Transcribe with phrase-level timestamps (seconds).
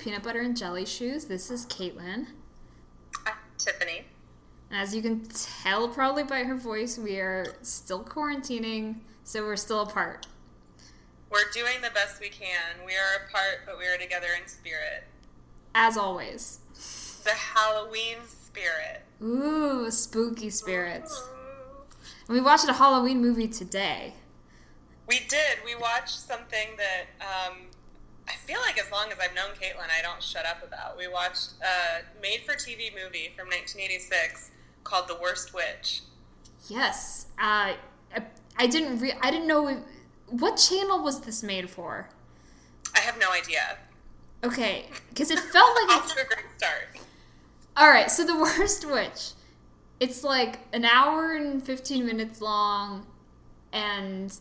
[0.00, 1.26] Peanut Butter and Jelly Shoes.
[1.26, 2.28] This is Caitlin.
[3.26, 4.06] I'm Tiffany.
[4.72, 9.82] As you can tell, probably by her voice, we are still quarantining, so we're still
[9.82, 10.26] apart.
[11.28, 12.86] We're doing the best we can.
[12.86, 15.04] We are apart, but we are together in spirit.
[15.74, 16.60] As always.
[17.22, 19.02] The Halloween spirit.
[19.22, 21.28] Ooh, spooky spirits.
[22.26, 24.14] And we watched a Halloween movie today.
[25.06, 25.58] We did.
[25.62, 27.66] We watched something that um,
[28.30, 30.96] I feel like as long as I've known Caitlin, I don't shut up about.
[30.96, 34.52] We watched a made for TV movie from 1986
[34.84, 36.02] called The Worst Witch.
[36.68, 37.26] Yes.
[37.38, 38.22] Uh, I,
[38.56, 39.82] I didn't re- I didn't know
[40.28, 42.08] what channel was this made for?
[42.94, 43.78] I have no idea.
[44.44, 46.98] Okay, because it felt like Off to a great start.
[47.76, 49.32] All right, so the worst witch.
[49.98, 53.06] It's like an hour and 15 minutes long
[53.72, 54.32] and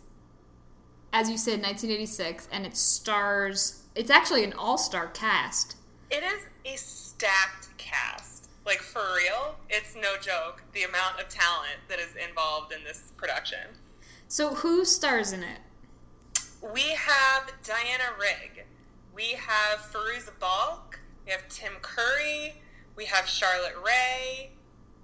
[1.12, 5.76] as you said 1986 and it stars it's actually an all-star cast.
[6.12, 8.50] It is a stacked cast.
[8.66, 13.12] Like for real, it's no joke the amount of talent that is involved in this
[13.18, 13.60] production.
[14.28, 15.60] So who stars in it?
[16.74, 18.66] We have Diana Rigg.
[19.16, 21.00] We have Fairuza Balk.
[21.26, 22.62] We have Tim Curry.
[22.96, 24.52] We have Charlotte Rae.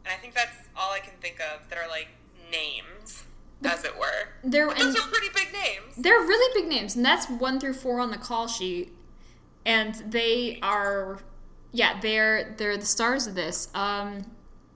[0.05, 2.09] And I think that's all I can think of that are like
[2.51, 3.23] names,
[3.63, 4.29] as it were.
[4.43, 5.95] They're But those are pretty big names.
[5.97, 8.93] they're really big names, and that's one through four on the call sheet,
[9.65, 11.19] and they are,
[11.71, 13.69] yeah, they're they're the stars of this.
[13.73, 14.25] Um,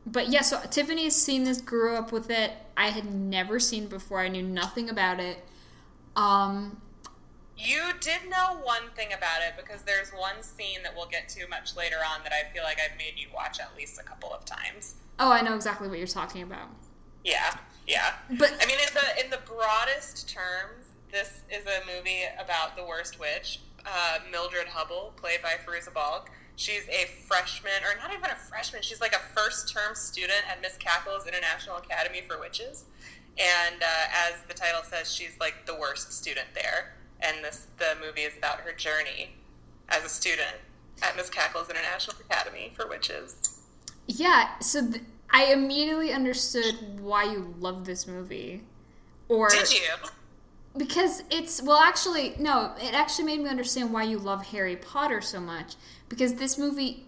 [0.05, 2.52] but yeah, so Tiffany's seen this, grew up with it.
[2.75, 4.19] I had never seen before.
[4.22, 5.45] I knew nothing about it.
[6.16, 6.81] Um,
[7.57, 11.47] You did know one thing about it because there's one scene that we'll get to
[11.50, 14.33] much later on that I feel like I've made you watch at least a couple
[14.33, 14.95] of times.
[15.19, 16.69] oh, I know exactly what you're talking about.
[17.25, 17.57] Yeah,
[17.90, 18.14] yeah.
[18.38, 22.86] But I mean, in the in the broadest terms, this is a movie about the
[22.86, 26.30] worst witch, uh, Mildred Hubble, played by Fairuza Balk.
[26.56, 28.81] She's a freshman, or not even a freshman.
[28.84, 32.86] She's like a first term student at Miss Cackle's International Academy for Witches,
[33.38, 36.96] and uh, as the title says, she's like the worst student there.
[37.22, 39.36] And this the movie is about her journey
[39.90, 40.56] as a student
[41.02, 43.62] at Miss Cackle's International Academy for Witches.
[44.08, 48.63] yeah, so th- I immediately understood why you love this movie,
[49.28, 49.94] or Did you?
[50.78, 55.22] because it's well, actually, no, it actually made me understand why you love Harry Potter
[55.22, 55.75] so much
[56.07, 57.06] because this movie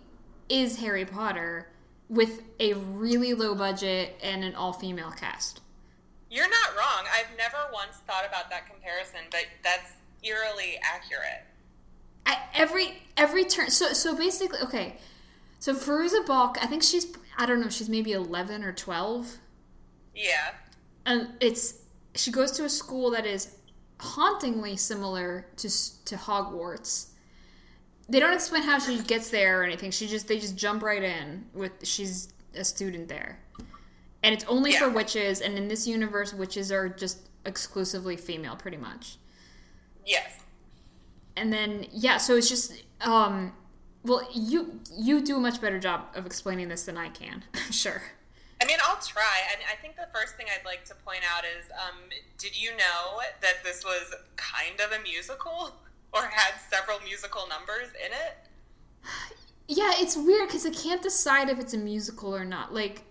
[0.49, 1.67] is Harry Potter
[2.09, 5.61] with a really low budget and an all female cast.
[6.29, 7.05] You're not wrong.
[7.11, 9.93] I've never once thought about that comparison, but that's
[10.23, 11.43] eerily accurate.
[12.25, 13.69] I, every every turn.
[13.69, 14.97] So so basically, okay.
[15.59, 17.05] So Fairuza Balk, I think she's
[17.37, 19.37] I don't know, she's maybe eleven or twelve,
[20.15, 20.51] Yeah.
[21.05, 21.75] and it's
[22.15, 23.55] she goes to a school that is
[23.99, 25.69] hauntingly similar to
[26.05, 27.07] to Hogwarts.
[28.09, 29.91] They don't explain how she gets there or anything.
[29.91, 33.39] She just they just jump right in with she's a student there,
[34.23, 35.39] and it's only for witches.
[35.41, 39.17] And in this universe, witches are just exclusively female, pretty much.
[40.05, 40.39] Yes.
[41.37, 43.53] and then yeah so it's just um
[44.03, 47.71] well you you do a much better job of explaining this than i can i'm
[47.71, 48.01] sure
[48.61, 49.39] I mean, I'll try.
[49.51, 51.97] And I think the first thing I'd like to point out is um,
[52.37, 55.73] did you know that this was kind of a musical
[56.13, 58.37] or had several musical numbers in it?
[59.67, 63.03] yeah it's weird because i can't decide if it's a musical or not like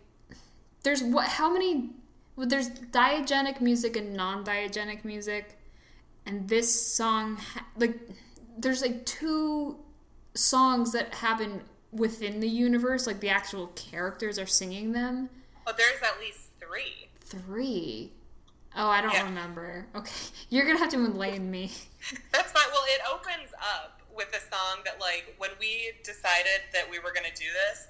[0.82, 1.90] there's what how many
[2.36, 5.58] well, there's diagenic music and non-diagenic music
[6.26, 7.98] and this song ha- like
[8.58, 9.78] there's like two
[10.34, 15.28] songs that happen within the universe like the actual characters are singing them
[15.66, 17.08] Well, there's at least three.
[17.20, 18.12] Three.
[18.76, 19.24] Oh, I don't Yeah.
[19.24, 19.86] remember.
[19.94, 20.12] Okay,
[20.50, 21.70] you're gonna have to enlighten me.
[22.32, 22.64] That's fine.
[22.72, 27.12] Well, it opens up with a song that, like, when we decided that we were
[27.12, 27.86] going to do this,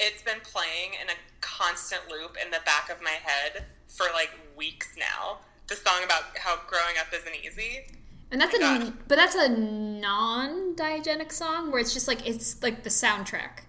[0.00, 4.30] it's been playing in a constant loop in the back of my head for like
[4.56, 5.38] weeks now.
[5.66, 7.86] The song about how growing up isn't easy.
[8.30, 8.88] And that's a, Gosh.
[9.08, 13.60] but that's a non-diegenic song where it's just like it's like the soundtrack.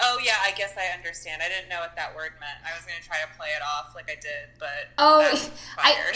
[0.00, 1.42] Oh yeah, I guess I understand.
[1.42, 2.58] I didn't know what that word meant.
[2.64, 6.14] I was going to try to play it off like I did, but Oh, I.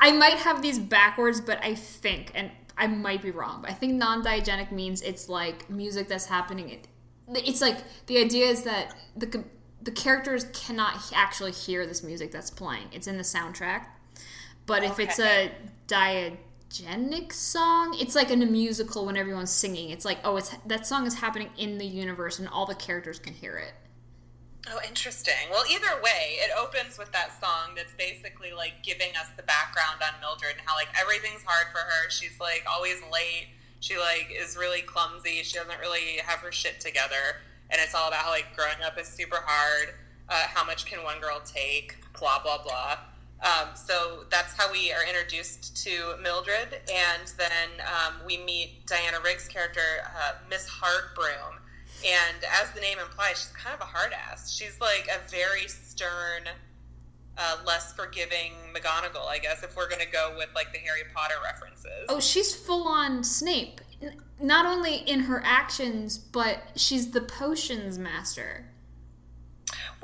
[0.00, 3.74] I might have these backwards, but I think, and I might be wrong, but I
[3.74, 6.68] think non-diegenic means it's like music that's happening.
[6.70, 6.88] It,
[7.28, 9.44] it's like the idea is that the
[9.82, 12.88] the characters cannot actually hear this music that's playing.
[12.92, 13.86] It's in the soundtrack.
[14.66, 15.52] But if it's a
[16.70, 19.90] diagenic song, it's like in a musical when everyone's singing.
[19.90, 23.18] It's like, oh, it's that song is happening in the universe and all the characters
[23.18, 23.72] can hear it.
[24.68, 25.46] Oh, interesting.
[25.50, 30.02] Well, either way, it opens with that song that's basically like giving us the background
[30.02, 32.10] on Mildred and how like everything's hard for her.
[32.10, 33.48] She's like always late.
[33.78, 35.42] She like is really clumsy.
[35.44, 37.38] She doesn't really have her shit together,
[37.70, 39.94] and it's all about how like growing up is super hard.
[40.28, 41.94] Uh, how much can one girl take?
[42.18, 42.98] Blah blah blah.
[43.42, 49.18] Um, so that's how we are introduced to Mildred, and then um, we meet Diana
[49.22, 49.80] Rigg's character,
[50.16, 51.58] uh, Miss Hardbroom.
[52.04, 54.52] And as the name implies, she's kind of a hard ass.
[54.52, 56.48] She's like a very stern,
[57.36, 61.02] uh, less forgiving McGonagall, I guess, if we're going to go with like the Harry
[61.14, 62.06] Potter references.
[62.08, 63.80] Oh, she's full on Snape.
[64.40, 68.66] Not only in her actions, but she's the potions master.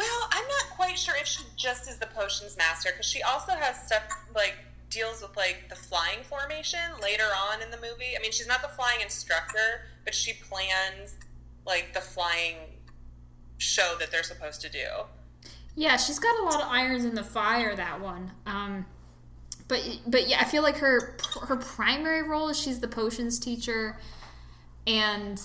[0.03, 3.53] Well, I'm not quite sure if she just is the potions master because she also
[3.53, 4.03] has stuff
[4.35, 4.57] like
[4.91, 8.17] deals with like the flying formation later on in the movie.
[8.19, 11.15] I mean, she's not the flying instructor, but she plans
[11.65, 12.57] like the flying
[13.59, 14.87] show that they're supposed to do.
[15.77, 17.77] Yeah, she's got a lot of irons in the fire.
[17.77, 18.33] That one.
[18.45, 18.85] Um,
[19.69, 24.01] but but yeah, I feel like her her primary role is she's the potions teacher,
[24.85, 25.41] and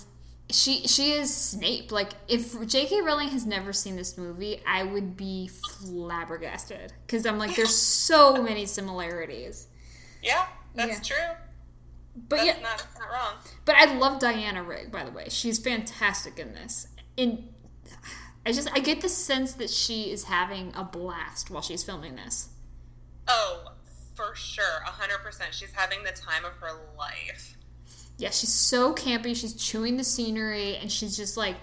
[0.50, 1.92] she she is Snape.
[1.92, 3.02] Like if J.K.
[3.02, 7.76] Rowling has never seen this movie, I would be flabbergasted because I'm like, there's
[8.08, 9.68] so many similarities.
[10.24, 11.16] Yeah, that's Yeah.
[11.16, 11.36] true.
[12.30, 13.34] But That's yeah, not, that's not wrong.
[13.66, 14.92] but I love Diana Rigg.
[14.92, 16.88] By the way, she's fantastic in this.
[17.16, 17.50] In
[18.46, 22.16] I just I get the sense that she is having a blast while she's filming
[22.16, 22.50] this.
[23.28, 23.66] Oh,
[24.16, 25.54] for sure, hundred percent.
[25.54, 27.57] She's having the time of her life.
[28.18, 29.36] Yeah, she's so campy.
[29.36, 31.56] She's chewing the scenery and she's just like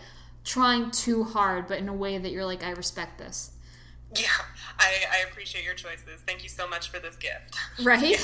[0.45, 3.51] trying too hard, but in a way that you're like, I respect this.
[4.15, 4.29] Yeah,
[4.79, 6.21] I, I appreciate your choices.
[6.27, 7.57] Thank you so much for this gift.
[7.83, 8.21] Right?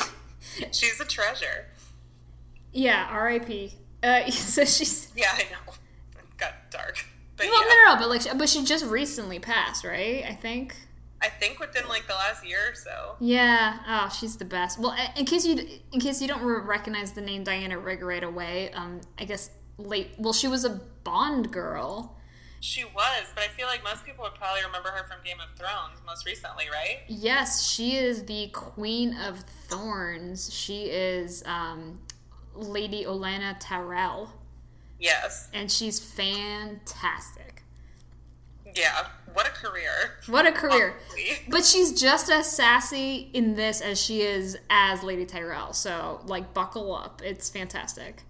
[0.59, 0.69] Yeah.
[0.73, 1.67] She's a treasure.
[2.73, 3.75] Yeah, R.I.P.
[4.03, 5.73] Uh, so she's Yeah, I know.
[6.19, 7.05] It got dark.
[7.37, 10.25] But well, yeah, no, no, no, but like, but she just recently passed, right?
[10.25, 10.77] I think.
[11.23, 13.17] I think within like the last year or so.
[13.21, 13.79] Yeah.
[13.87, 14.79] Oh, she's the best.
[14.79, 15.59] Well, in case you
[15.93, 20.13] in case you don't recognize the name Diana Rigg right away, um, I guess late.
[20.19, 22.17] Well, she was a Bond girl.
[22.63, 25.57] She was, but I feel like most people would probably remember her from Game of
[25.59, 26.99] Thrones most recently, right?
[27.09, 30.53] Yes, she is the Queen of Thorns.
[30.53, 31.99] She is um,
[32.55, 34.31] Lady Olenna Tyrell,
[34.99, 35.49] Yes.
[35.55, 37.60] and she's fantastic.
[38.75, 39.07] Yeah.
[39.33, 40.19] What a career.
[40.27, 40.97] What a career!
[41.13, 41.47] Honestly.
[41.49, 45.73] But she's just as sassy in this as she is as Lady Tyrell.
[45.73, 47.23] So, like, buckle up.
[47.25, 48.25] It's fantastic.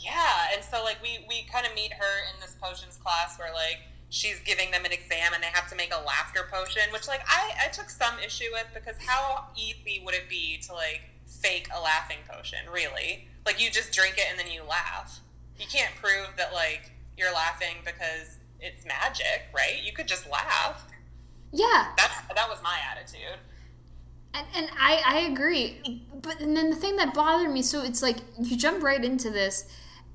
[0.00, 3.52] Yeah, and so like we we kind of meet her in this potions class where
[3.52, 7.06] like she's giving them an exam and they have to make a laughter potion, which
[7.06, 11.02] like I I took some issue with because how easy would it be to like
[11.26, 12.60] fake a laughing potion?
[12.72, 15.20] Really, like you just drink it and then you laugh.
[15.58, 19.82] You can't prove that like you're laughing because it's magic, right?
[19.82, 20.86] You could just laugh.
[21.52, 23.38] Yeah, That's that was my attitude.
[24.32, 26.04] And, and I, I agree.
[26.22, 29.30] But and then the thing that bothered me, so it's like you jump right into
[29.30, 29.64] this,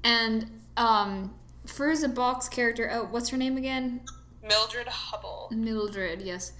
[0.03, 1.33] and um,
[1.65, 4.01] Fairuza Balk's character, oh, what's her name again?
[4.47, 5.49] Mildred Hubble.
[5.51, 6.53] Mildred, yes.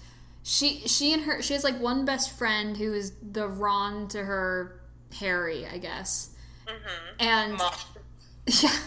[0.44, 4.24] She she and her she has like one best friend who is the Ron to
[4.24, 4.82] her
[5.20, 6.36] Harry, I guess.
[6.68, 7.16] Mm-hmm.
[7.20, 7.76] And Maud.
[8.48, 8.78] yeah,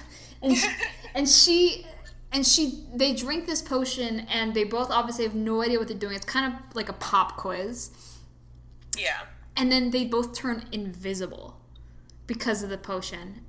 [0.42, 0.68] and she,
[1.14, 1.86] and she
[2.32, 5.97] and she they drink this potion and they both obviously have no idea what they're
[5.97, 6.14] doing.
[6.14, 7.90] It's kind of like a pop quiz.
[8.99, 9.20] Yeah.
[9.56, 11.61] and then they both turn invisible
[12.26, 13.42] because of the potion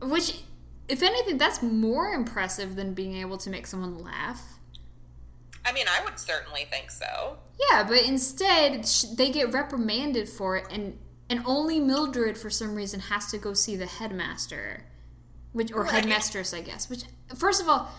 [0.00, 0.42] which
[0.88, 4.42] if anything that's more impressive than being able to make someone laugh
[5.64, 7.38] I mean, I would certainly think so.
[7.70, 8.84] yeah but instead
[9.16, 10.98] they get reprimanded for it and
[11.28, 14.84] and only mildred for some reason has to go see the headmaster
[15.52, 15.92] which or Right.
[15.92, 17.90] headmistress i guess which first of all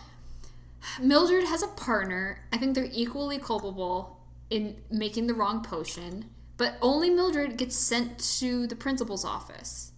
[1.02, 6.78] mildred has a partner i think they're equally culpable in making the wrong potion but
[6.82, 9.94] only mildred gets sent to the principal's office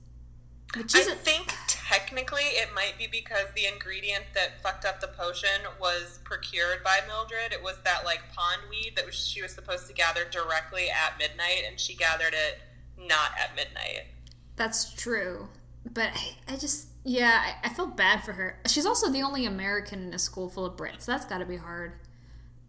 [0.78, 5.00] which I is a, think technically it might be because the ingredient that fucked up
[5.00, 7.54] the potion was procured by Mildred.
[7.54, 11.18] It was that like pond weed that was, she was supposed to gather directly at
[11.18, 12.62] midnight, and she gathered it
[12.98, 14.08] not at midnight.
[14.56, 15.48] That's true.
[15.94, 18.60] But I, I just, yeah, I, I felt bad for her.
[18.68, 21.06] She's also the only American in a school full of Brits.
[21.06, 21.94] That's got to be hard.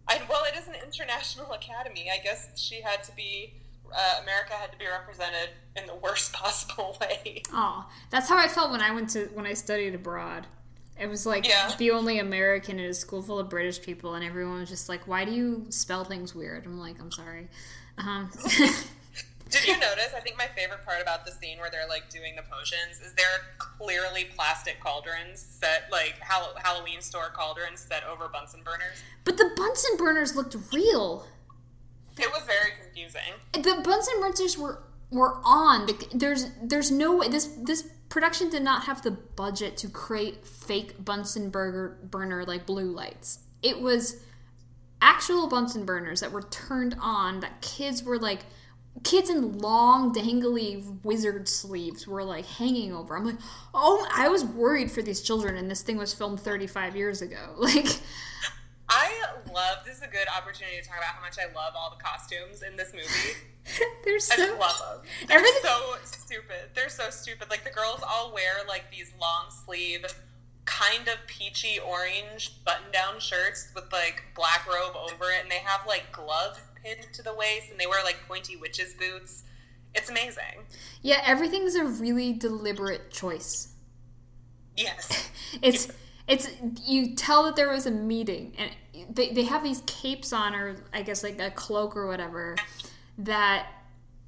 [0.09, 2.09] I, well, it is an international academy.
[2.12, 3.55] I guess she had to be.
[3.93, 7.43] Uh, America had to be represented in the worst possible way.
[7.52, 10.47] Oh, that's how I felt when I went to when I studied abroad.
[10.99, 11.73] It was like Yeah.
[11.78, 15.07] the only American in a school full of British people, and everyone was just like,
[15.07, 17.49] "Why do you spell things weird?" I'm like, "I'm sorry."
[17.99, 18.31] Um,
[19.48, 20.08] Did you notice?
[20.16, 23.12] I think my favorite part about the scene where they're like doing the potions is
[23.14, 28.96] there are clearly plastic cauldrons set like Hall- Halloween store cauldrons set over Bunsen burners.
[29.24, 31.26] but the Bunsen burners looked real.
[32.18, 33.34] It was very confusing.
[33.52, 35.88] The Bunsen burners were were on.
[36.12, 41.04] There's there's no way this this production did not have the budget to create fake
[41.04, 43.40] Bunsen burger burner like blue lights.
[43.62, 44.22] It was
[45.00, 48.46] actual Bunsen burners that were turned on that kids were like
[49.04, 53.16] kids in long dangly wizard sleeves were like hanging over.
[53.16, 53.38] I'm like,
[53.74, 57.54] "Oh, I was worried for these children and this thing was filmed 35 years ago."
[57.58, 57.86] Like
[58.88, 59.12] I
[59.52, 62.02] love this is a good opportunity to talk about how much I love all the
[62.02, 63.36] costumes in this movie.
[64.04, 65.10] they're so I just love them.
[65.28, 66.70] They're Everything- so stupid.
[66.74, 67.50] They're so stupid.
[67.50, 70.06] Like the girls all wear like these long sleeve,
[70.66, 75.58] kind of peachy orange button down shirts with like black robe over it, and they
[75.64, 79.45] have like gloves pinned to the waist, and they wear like pointy witches boots.
[79.95, 80.64] It's amazing.
[81.02, 83.69] Yeah, everything's a really deliberate choice.
[84.76, 85.31] Yes.
[85.62, 85.88] It's
[86.28, 86.50] it's
[86.85, 88.71] you tell that there was a meeting and
[89.14, 92.57] they, they have these capes on or I guess like a cloak or whatever
[93.19, 93.69] that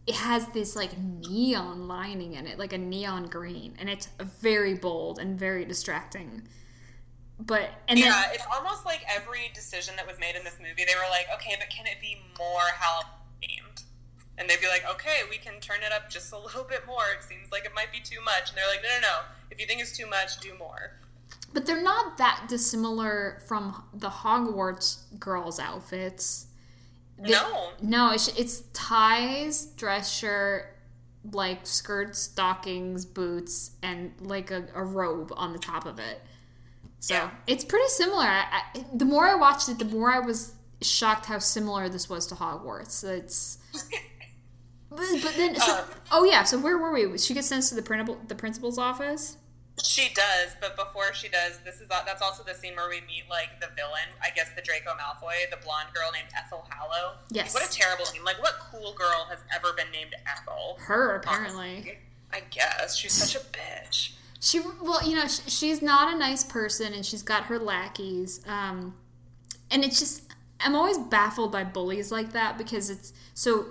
[0.06, 4.08] it has this like neon lining in it, like a neon green, and it's
[4.40, 6.42] very bold and very distracting.
[7.40, 10.84] But and then yeah, it's almost like every decision that was made in this movie,
[10.84, 13.82] they were like, okay, but can it be more Halloween themed?
[14.38, 17.02] And they'd be like, okay, we can turn it up just a little bit more.
[17.16, 18.48] It seems like it might be too much.
[18.50, 19.18] And they're like, no, no, no.
[19.50, 20.92] If you think it's too much, do more.
[21.54, 26.46] But they're not that dissimilar from the Hogwarts girls' outfits.
[27.18, 27.70] They- No.
[27.82, 30.76] No, it's, it's ties, dress shirt,
[31.32, 36.22] like skirts, stockings, boots, and like a, a robe on the top of it.
[37.00, 37.30] So Yeah.
[37.46, 38.24] it's pretty similar.
[38.24, 40.52] I, I, the more I watched it, the more I was
[40.82, 43.04] shocked how similar this was to Hogwarts.
[43.04, 43.58] It's.
[44.90, 46.44] But, but then, so, Um, oh yeah.
[46.44, 47.18] So where were we?
[47.18, 49.36] She gets sent to the principal, the principal's office.
[49.82, 53.24] She does, but before she does, this is that's also the scene where we meet
[53.28, 54.08] like the villain.
[54.22, 57.16] I guess the Draco Malfoy, the blonde girl named Ethel Hallow.
[57.30, 57.52] Yes.
[57.54, 58.24] What a terrible name!
[58.24, 60.78] Like, what cool girl has ever been named Ethel?
[60.80, 61.70] Her apparently.
[61.74, 61.98] Honestly.
[62.32, 64.12] I guess she's such a bitch.
[64.40, 68.40] She well, you know, sh- she's not a nice person, and she's got her lackeys.
[68.46, 68.94] Um,
[69.70, 70.22] and it's just
[70.60, 73.66] I'm always baffled by bullies like that because it's so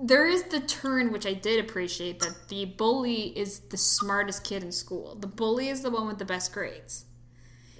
[0.00, 4.62] there is the turn which I did appreciate that the bully is the smartest kid
[4.62, 5.16] in school.
[5.16, 7.04] The bully is the one with the best grades.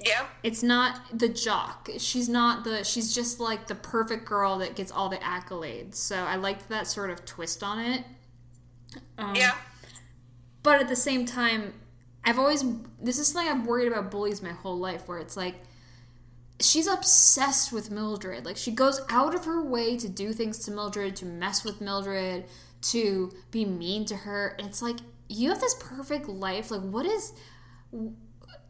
[0.05, 0.27] Yeah.
[0.43, 1.89] It's not the jock.
[1.99, 2.85] She's not the.
[2.85, 5.95] She's just like the perfect girl that gets all the accolades.
[5.97, 8.05] So I liked that sort of twist on it.
[9.17, 9.55] Um, Yeah.
[10.63, 11.73] but at the same time
[12.29, 12.65] i've always
[13.01, 15.55] this is something i've worried about bullies my whole life where it's like
[16.61, 18.45] she's obsessed with mildred.
[18.45, 21.81] Like she goes out of her way to do things to mildred to mess with
[21.81, 22.45] mildred
[22.81, 24.57] to be mean to her.
[24.59, 24.97] And it's like
[25.29, 26.71] you have this perfect life.
[26.71, 27.33] Like what is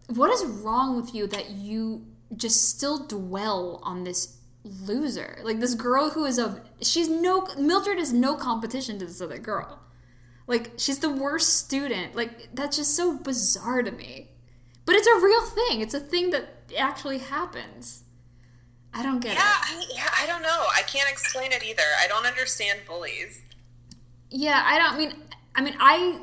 [0.09, 5.39] what is wrong with you that you just still dwell on this loser?
[5.43, 9.39] Like this girl who is a she's no mildred is no competition to this other
[9.39, 9.81] girl
[10.49, 12.17] like she's the worst student.
[12.17, 14.31] Like that's just so bizarre to me.
[14.87, 15.83] But it's a real thing.
[15.83, 18.05] It's a thing that actually happens.
[18.95, 19.45] I don't get Yeah, it.
[19.45, 20.67] I, yeah, I don't know.
[20.77, 21.83] I can't explain it either.
[22.03, 23.43] I don't understand bullies.
[24.31, 25.15] Yeah, I don't mean
[25.55, 26.21] I mean I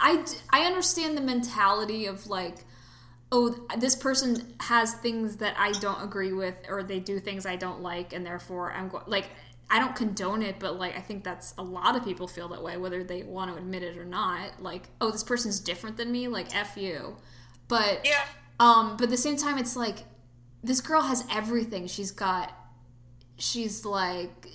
[0.00, 2.64] I I understand the mentality of like
[3.32, 7.56] oh this person has things that I don't agree with or they do things I
[7.56, 9.30] don't like and therefore I'm going like
[9.70, 12.62] I don't condone it, but like I think that's a lot of people feel that
[12.62, 14.62] way, whether they want to admit it or not.
[14.62, 17.16] Like, oh, this person's different than me, like f you.
[17.68, 18.24] But Yeah.
[18.58, 19.98] um, but at the same time, it's like
[20.62, 21.86] this girl has everything.
[21.86, 22.52] She's got,
[23.36, 24.48] she's like,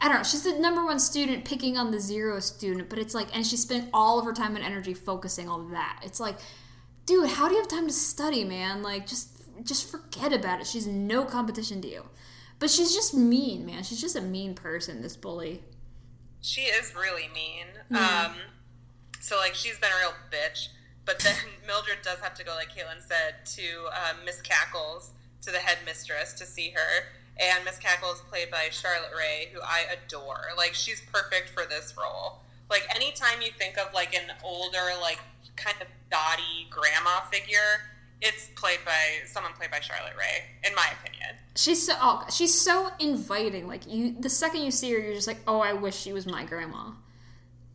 [0.00, 0.22] I don't know.
[0.24, 2.88] She's the number one student, picking on the zero student.
[2.88, 6.00] But it's like, and she spent all of her time and energy focusing on that.
[6.02, 6.36] It's like,
[7.06, 8.82] dude, how do you have time to study, man?
[8.82, 9.30] Like, just
[9.62, 10.66] just forget about it.
[10.66, 12.04] She's no competition to you.
[12.58, 13.82] But she's just mean, man.
[13.82, 15.02] She's just a mean person.
[15.02, 15.62] This bully.
[16.40, 17.66] She is really mean.
[17.90, 18.26] Yeah.
[18.30, 18.36] Um,
[19.20, 20.68] so like she's been a real bitch.
[21.04, 21.34] But then
[21.66, 25.10] Mildred does have to go, like Caitlin said, to um, Miss Cackles,
[25.42, 27.04] to the headmistress, to see her.
[27.38, 30.50] And Miss Cackles, played by Charlotte Rae, who I adore.
[30.56, 32.40] Like she's perfect for this role.
[32.70, 35.18] Like anytime you think of like an older, like
[35.56, 37.90] kind of dotty grandma figure,
[38.20, 41.36] it's played by someone played by Charlotte Rae, in my opinion.
[41.56, 43.66] She's so oh, she's so inviting.
[43.66, 46.26] Like you, the second you see her, you're just like, oh, I wish she was
[46.26, 46.92] my grandma.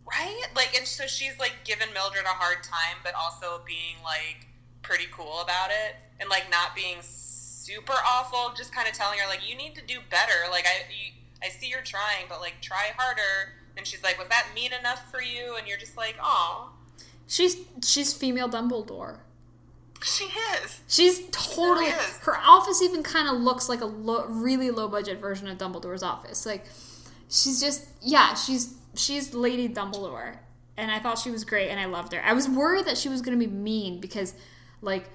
[0.05, 0.47] Right?
[0.55, 4.47] Like, and so she's like giving Mildred a hard time, but also being like
[4.81, 9.27] pretty cool about it and like not being super awful, just kind of telling her,
[9.29, 10.49] like, you need to do better.
[10.49, 11.11] Like, I, you,
[11.43, 13.53] I see you're trying, but like, try harder.
[13.77, 15.55] And she's like, was that mean enough for you?
[15.57, 16.71] And you're just like, oh,
[17.29, 19.19] She's she's female Dumbledore.
[20.03, 20.25] She
[20.63, 20.79] is.
[20.87, 22.17] She's totally really is.
[22.23, 26.03] her office even kind of looks like a lo- really low budget version of Dumbledore's
[26.03, 26.45] office.
[26.45, 26.65] Like
[27.29, 30.37] she's just yeah, she's she's Lady Dumbledore.
[30.77, 32.21] and I thought she was great, and I loved her.
[32.23, 34.33] I was worried that she was going to be mean because,
[34.81, 35.09] like,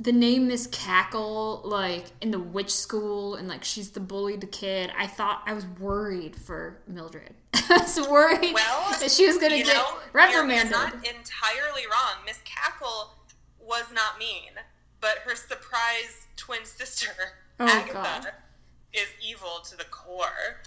[0.00, 4.90] the name Miss Cackle, like in the witch school, and like she's the bullied kid.
[4.96, 7.34] I thought I was worried for Mildred.
[7.54, 10.70] I was worried Well, that she was going to get know, reprimanded.
[10.72, 12.24] You're not entirely wrong.
[12.26, 13.10] Miss Cackle
[13.66, 14.52] was not mean,
[15.00, 17.12] but her surprise twin sister,
[17.58, 18.32] Oh, Agatha, God.
[18.92, 20.60] is evil to the core.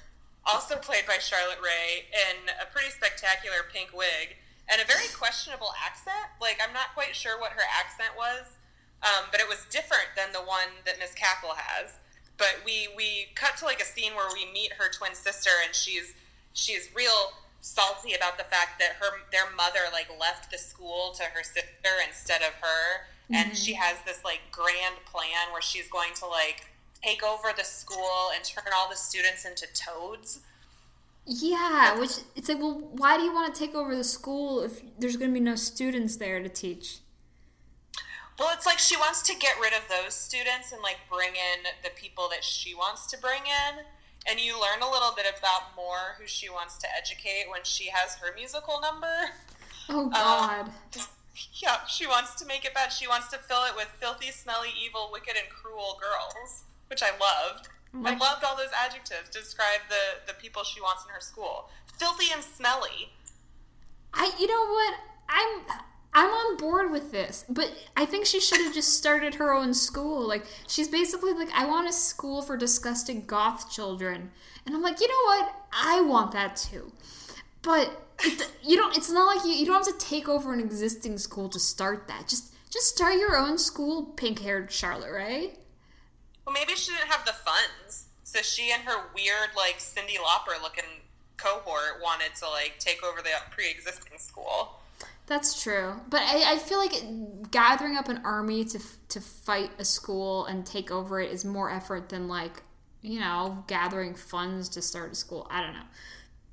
[0.45, 4.35] Also played by Charlotte Rae in a pretty spectacular pink wig
[4.67, 6.29] and a very questionable accent.
[6.41, 8.45] Like, I'm not quite sure what her accent was,
[9.03, 11.91] um, but it was different than the one that Miss Cackle has.
[12.37, 15.75] But we we cut to like a scene where we meet her twin sister, and
[15.75, 16.13] she's
[16.53, 21.23] she's real salty about the fact that her their mother like left the school to
[21.23, 23.53] her sister instead of her, and mm-hmm.
[23.53, 26.69] she has this like grand plan where she's going to like
[27.03, 30.41] take over the school and turn all the students into toads.
[31.25, 34.81] Yeah, which it's like, well, why do you want to take over the school if
[34.97, 36.99] there's going to be no students there to teach?
[38.39, 41.65] Well, it's like she wants to get rid of those students and like bring in
[41.83, 43.83] the people that she wants to bring in.
[44.27, 47.89] And you learn a little bit about more who she wants to educate when she
[47.89, 49.31] has her musical number.
[49.89, 50.71] Oh um, God.
[51.61, 52.91] Yeah, she wants to make it bad.
[52.91, 57.11] She wants to fill it with filthy, smelly, evil, wicked, and cruel girls, which I
[57.11, 57.69] loved.
[57.95, 61.21] Oh I loved all those adjectives to describe the, the people she wants in her
[61.21, 61.69] school.
[61.97, 63.09] Filthy and smelly.
[64.13, 64.93] I, you know what?
[65.29, 65.61] I'm,
[66.13, 69.73] I'm on board with this, but I think she should have just started her own
[69.73, 70.27] school.
[70.27, 74.31] Like she's basically like, I want a school for disgusting goth children,
[74.65, 75.55] and I'm like, you know what?
[75.71, 76.91] I want that too,
[77.61, 78.05] but
[78.63, 78.97] you don't.
[78.97, 79.51] It's not like you.
[79.51, 82.27] You don't have to take over an existing school to start that.
[82.27, 84.03] Just, just start your own school.
[84.17, 85.57] Pink-haired Charlotte, right?
[86.45, 90.59] Well, maybe she didn't have the funds, so she and her weird, like Cyndi Lauper
[90.61, 90.83] looking
[91.37, 94.79] cohort wanted to like take over the pre-existing school.
[95.29, 99.69] That's true, but I, I feel like it, gathering up an army to to fight
[99.77, 102.63] a school and take over it is more effort than like
[103.03, 105.45] you know gathering funds to start a school.
[105.51, 105.85] I don't know,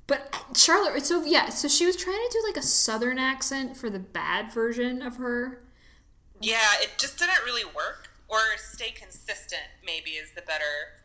[0.05, 1.03] but uh, Charlotte.
[1.07, 4.53] So yeah, so she was trying to do like a southern accent for the bad
[4.53, 5.63] version of her.
[6.39, 9.63] Yeah, it just didn't really work, or stay consistent.
[9.83, 11.01] Maybe is the better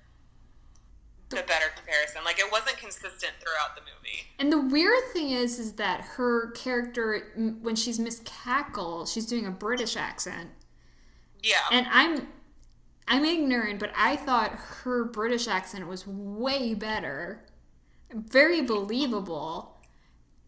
[1.32, 2.22] the better comparison.
[2.24, 4.26] Like it wasn't consistent throughout the movie.
[4.38, 9.46] And the weird thing is, is that her character, when she's Miss Cackle, she's doing
[9.46, 10.50] a British accent.
[11.42, 12.28] Yeah, And I'm
[13.08, 17.44] I'm ignorant, but I thought her British accent was way better.
[18.12, 19.76] Very believable.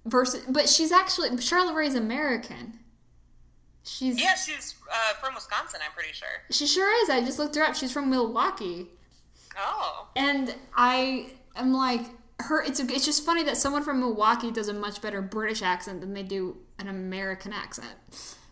[0.07, 2.79] Versus but she's actually Charlotte Rae's American.
[3.85, 5.81] She's yeah, she's uh, from Wisconsin.
[5.85, 6.29] I'm pretty sure.
[6.51, 7.11] she sure is.
[7.11, 7.75] I just looked her up.
[7.75, 8.89] She's from Milwaukee.
[9.59, 12.07] Oh, And I am like
[12.41, 16.01] her it's it's just funny that someone from Milwaukee does a much better British accent
[16.01, 17.95] than they do an American accent.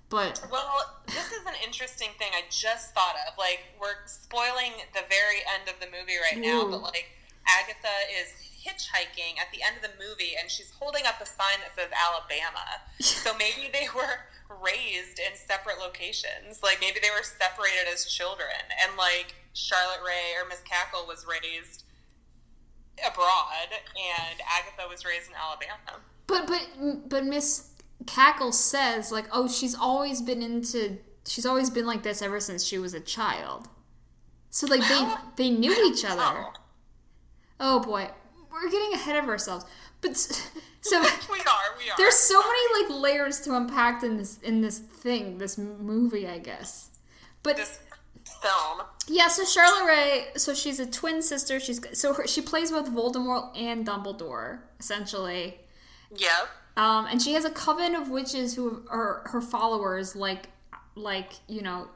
[0.09, 3.39] But Well, this is an interesting thing I just thought of.
[3.39, 6.71] Like, we're spoiling the very end of the movie right now, Ooh.
[6.71, 7.09] but like,
[7.49, 7.89] Agatha
[8.21, 8.29] is
[8.63, 11.91] hitchhiking at the end of the movie and she's holding up a sign that says
[11.91, 12.83] Alabama.
[13.01, 14.27] so maybe they were
[14.63, 16.63] raised in separate locations.
[16.63, 18.63] Like, maybe they were separated as children.
[18.83, 21.85] And like, Charlotte Rae or Miss Cackle was raised
[23.07, 26.01] abroad and Agatha was raised in Alabama.
[26.27, 27.71] But but but Miss
[28.07, 30.99] Cackle says like, oh, she's always been into.
[31.27, 33.69] She's always been like this ever since she was a child.
[34.51, 36.23] So like they they knew each other.
[36.23, 36.53] Oh,
[37.65, 38.09] Oh boy,
[38.53, 39.65] we're getting ahead of ourselves.
[40.01, 41.97] But so we are, we are.
[41.97, 46.39] there's so many like layers to unpack in this in this thing, this movie, I
[46.39, 46.91] guess.
[47.43, 47.81] But this
[48.43, 48.87] film.
[49.09, 51.59] yeah, so Charlotte Rae, so she's a twin sister.
[51.59, 55.59] She's so her, she plays both Voldemort and Dumbledore essentially.
[56.17, 56.49] Yep.
[56.77, 60.49] Um, and she has a coven of witches who are her followers, like,
[60.95, 61.89] like you know,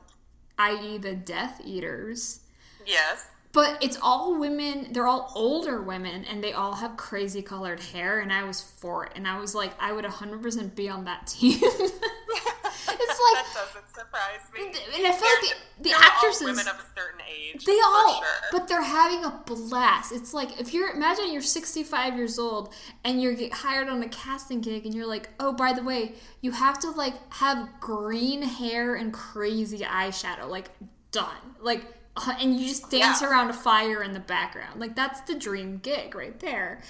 [0.58, 0.98] i.e.
[0.98, 2.40] the Death Eaters.
[2.86, 3.26] Yes.
[3.56, 4.88] But it's all women.
[4.92, 8.20] They're all older women, and they all have crazy colored hair.
[8.20, 11.26] And I was for it, and I was like, I would 100% be on that
[11.34, 11.58] team.
[11.62, 14.66] it's like that doesn't surprise me.
[14.96, 17.64] and I feel like They're- the, the actresses all women of a certain age.
[17.64, 18.26] they all sure.
[18.52, 22.72] but they're having a blast it's like if you're imagine you're 65 years old
[23.04, 26.12] and you get hired on a casting gig and you're like oh by the way
[26.42, 30.70] you have to like have green hair and crazy eyeshadow like
[31.10, 31.82] done like
[32.16, 33.30] uh, and you just dance Yeah.
[33.30, 36.82] around a fire in the background like that's the dream gig right there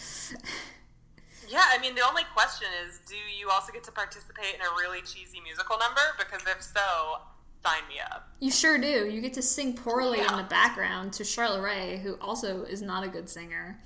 [1.48, 4.70] yeah, I mean, the only question is, do you also get to participate in a
[4.80, 6.00] really cheesy musical number?
[6.18, 7.18] Because if so,
[7.64, 8.28] sign me up.
[8.40, 12.14] you sure do you get to sing poorly in the background to charlotte rae who
[12.20, 13.80] also is not a good singer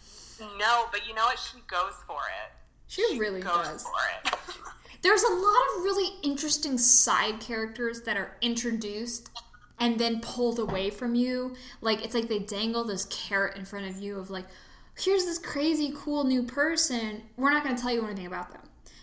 [0.59, 1.38] No, but you know what?
[1.38, 2.53] She goes for it.
[2.88, 3.90] she really Goes does for
[4.33, 4.35] it.
[5.03, 9.31] there's a lot of really interesting side characters that are introduced
[9.81, 11.55] and then pulled away from you.
[11.81, 14.47] Like it's like they dangle this carrot in front of you of like,
[14.97, 17.23] here's this crazy cool new person.
[17.37, 18.61] We're not going to tell you anything about them.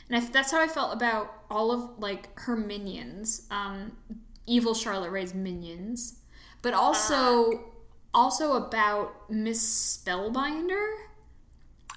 [0.10, 3.98] And I, that's how I felt about all of like her minions, um,
[4.46, 6.20] evil Charlotte Rae's minions,
[6.62, 7.72] but also
[8.14, 9.62] also about Miss
[10.06, 10.94] Spellbinder.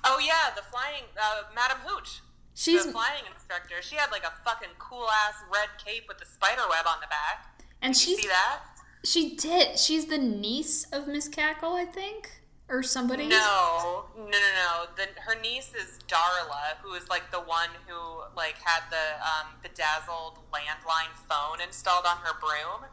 [0.03, 2.21] Oh yeah, the flying uh, Madam Hooch.
[2.55, 3.77] She's the flying instructor.
[3.81, 7.07] She had like a fucking cool ass red cape with the spider web on the
[7.07, 7.65] back.
[7.81, 8.61] and Did you she's see that?
[9.05, 9.79] She did.
[9.79, 12.31] She's the niece of Miss Cackle, I think,
[12.69, 13.27] or somebody.
[13.29, 14.85] No, no, no, no.
[14.97, 17.97] The, her niece is Darla, who is like the one who
[18.37, 22.89] like had the um, bedazzled landline phone installed on her broom.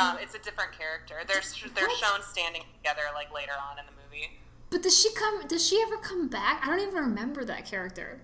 [0.00, 1.20] Um, it's a different character.
[1.26, 1.42] They're
[1.74, 1.98] they're What?
[1.98, 4.38] shown standing together like later on in the movie.
[4.70, 5.46] But does she come?
[5.46, 6.62] Does she ever come back?
[6.64, 8.20] I don't even remember that character.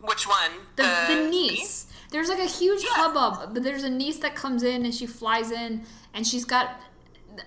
[0.00, 0.50] Which one?
[0.74, 1.86] The, the, niece.
[2.10, 2.90] There's like a huge Yeah.
[2.94, 6.80] hubbub, but there's a niece that comes in and she flies in and she's got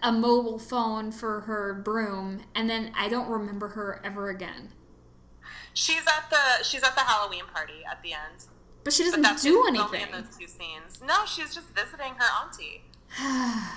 [0.02, 4.70] a mobile phone for her broom, and then I don't remember her ever again.
[5.74, 8.46] She's at the she's at the Halloween party at the end.
[8.84, 10.04] But she doesn't that's do anything.
[10.04, 11.02] in those two scenes.
[11.06, 12.84] No, she's just visiting her auntie.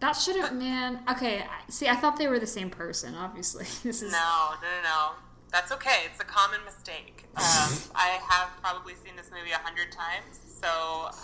[0.00, 1.00] That should have, man.
[1.10, 3.14] Okay, see, I thought they were the same person.
[3.14, 5.10] Obviously, this is No, no, no, no.
[5.52, 6.02] That's okay.
[6.06, 7.24] It's a common mistake.
[7.36, 10.68] Um, I have probably seen this movie a hundred times, so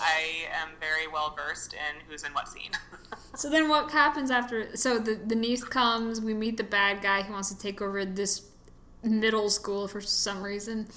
[0.01, 2.73] I am very well versed in who's in what scene.
[3.37, 7.21] So then what happens after so the the niece comes, we meet the bad guy
[7.21, 8.43] who wants to take over this
[9.03, 10.89] middle school for some reason.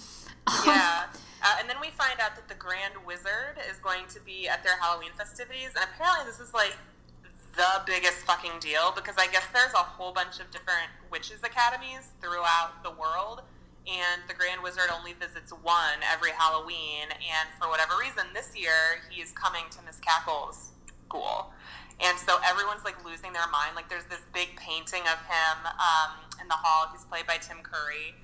[0.65, 1.03] yeah.
[1.41, 4.63] Uh, and then we find out that the Grand Wizard is going to be at
[4.63, 6.75] their Halloween festivities, and apparently this is like
[7.59, 12.15] the biggest fucking deal because I guess there's a whole bunch of different witches academies
[12.23, 13.43] throughout the world,
[13.83, 19.03] and the Grand Wizard only visits one every Halloween, and for whatever reason, this year
[19.11, 20.71] he's coming to Miss Cackle's
[21.03, 21.51] school.
[21.99, 23.75] And so everyone's like losing their mind.
[23.75, 26.87] Like there's this big painting of him um, in the hall.
[26.95, 28.15] He's played by Tim Curry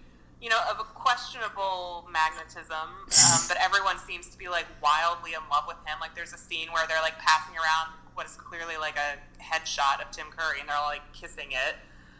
[0.41, 5.39] you know, of a questionable magnetism, um, but everyone seems to be like wildly in
[5.49, 5.97] love with him.
[5.99, 10.01] Like, there's a scene where they're like passing around what is clearly like a headshot
[10.01, 11.75] of Tim Curry, and they're all like kissing it.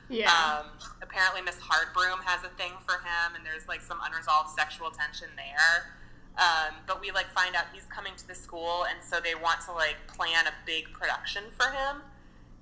[0.07, 0.29] Yeah.
[0.29, 0.67] Um,
[1.01, 5.29] apparently, Miss Hardbroom has a thing for him, and there's like some unresolved sexual tension
[5.35, 5.95] there.
[6.37, 9.61] Um, but we like find out he's coming to the school, and so they want
[9.65, 12.01] to like plan a big production for him,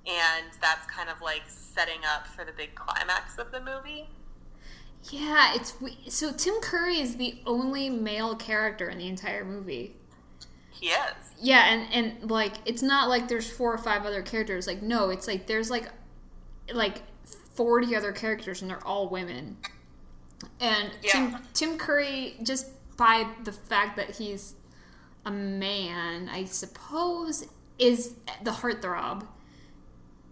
[0.06, 4.08] and that's kind of like setting up for the big climax of the movie.
[5.10, 9.96] yeah, it's we- so Tim Curry is the only male character in the entire movie.
[10.84, 11.32] He is.
[11.40, 14.68] Yeah, and and like it's not like there's four or five other characters.
[14.68, 15.90] Like no, it's like there's like
[16.74, 17.04] like
[17.56, 19.58] 40 other characters and they're all women.
[20.60, 21.40] And Tim, Yeah.
[21.54, 22.68] Tim Curry just
[22.98, 24.56] by the fact that he's
[25.26, 27.48] a man, I suppose
[27.80, 29.28] is the heartthrob.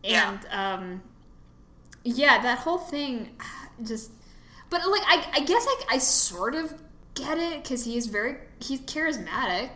[0.03, 0.37] Yeah.
[0.43, 1.01] And um
[2.03, 3.29] yeah, that whole thing
[3.83, 4.11] just
[4.69, 6.81] but like I I guess I I sort of
[7.13, 9.69] get it cuz he is very he's charismatic,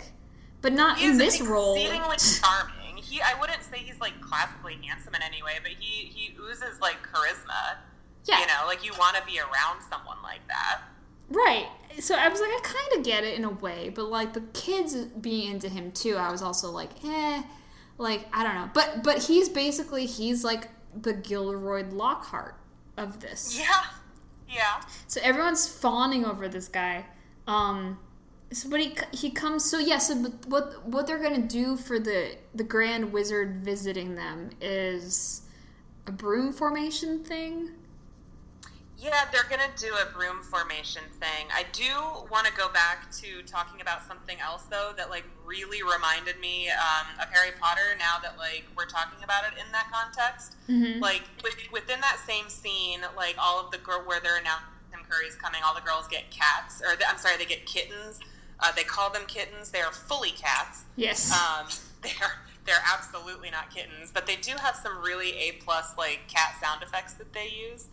[0.66, 1.76] but not in this role.
[1.76, 2.98] He's exceedingly charming.
[2.98, 6.82] He, I wouldn't say he's like classically handsome in any way, but he he oozes
[6.82, 7.76] like charisma.
[8.24, 8.40] Yeah.
[8.40, 10.82] You know, like you want to be around someone like that.
[11.30, 11.68] Right.
[12.00, 14.42] So I was like, I kind of get it in a way, but like the
[14.54, 17.44] kids being into him too, I was also like, eh,
[18.00, 18.72] like I don't know.
[18.74, 22.56] But but he's basically he's like the Gilroy Lockhart
[22.98, 23.56] of this.
[23.56, 23.84] Yeah.
[24.50, 24.82] Yeah.
[25.06, 27.06] So everyone's fawning over this guy.
[27.46, 28.00] Um,
[28.52, 29.64] so but he he comes.
[29.70, 29.98] So yeah.
[29.98, 30.16] So
[30.48, 35.42] what what they're gonna do for the the Grand Wizard visiting them is
[36.08, 37.70] a broom formation thing.
[38.98, 41.48] Yeah, they're gonna do a broom formation thing.
[41.54, 41.84] I do
[42.32, 46.70] want to go back to talking about something else though that like really reminded me
[46.70, 47.94] um, of Harry Potter.
[48.00, 51.02] Now that like we're talking about it in that context, Mhm.
[51.02, 54.60] like with, within that same scene, like all of the girl where they're now
[54.92, 58.20] Tim Curry's coming, all the girls get cats, or the, I'm sorry, they get kittens.
[58.60, 59.70] Uh, they call them kittens.
[59.70, 60.84] They are fully cats.
[60.96, 61.32] Yes.
[61.32, 61.68] Um,
[62.02, 62.32] they're
[62.66, 66.82] they're absolutely not kittens, but they do have some really a plus like cat sound
[66.82, 67.86] effects that they use.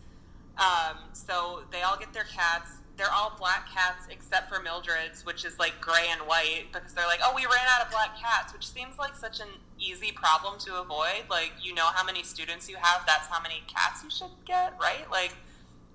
[0.57, 2.71] Um, so they all get their cats.
[2.95, 7.07] They're all black cats except for Mildred's, which is like gray and white because they're
[7.07, 9.47] like, oh, we ran out of black cats, which seems like such an
[9.79, 11.25] easy problem to avoid.
[11.29, 14.73] Like, you know how many students you have, that's how many cats you should get,
[14.79, 15.09] right?
[15.09, 15.35] Like,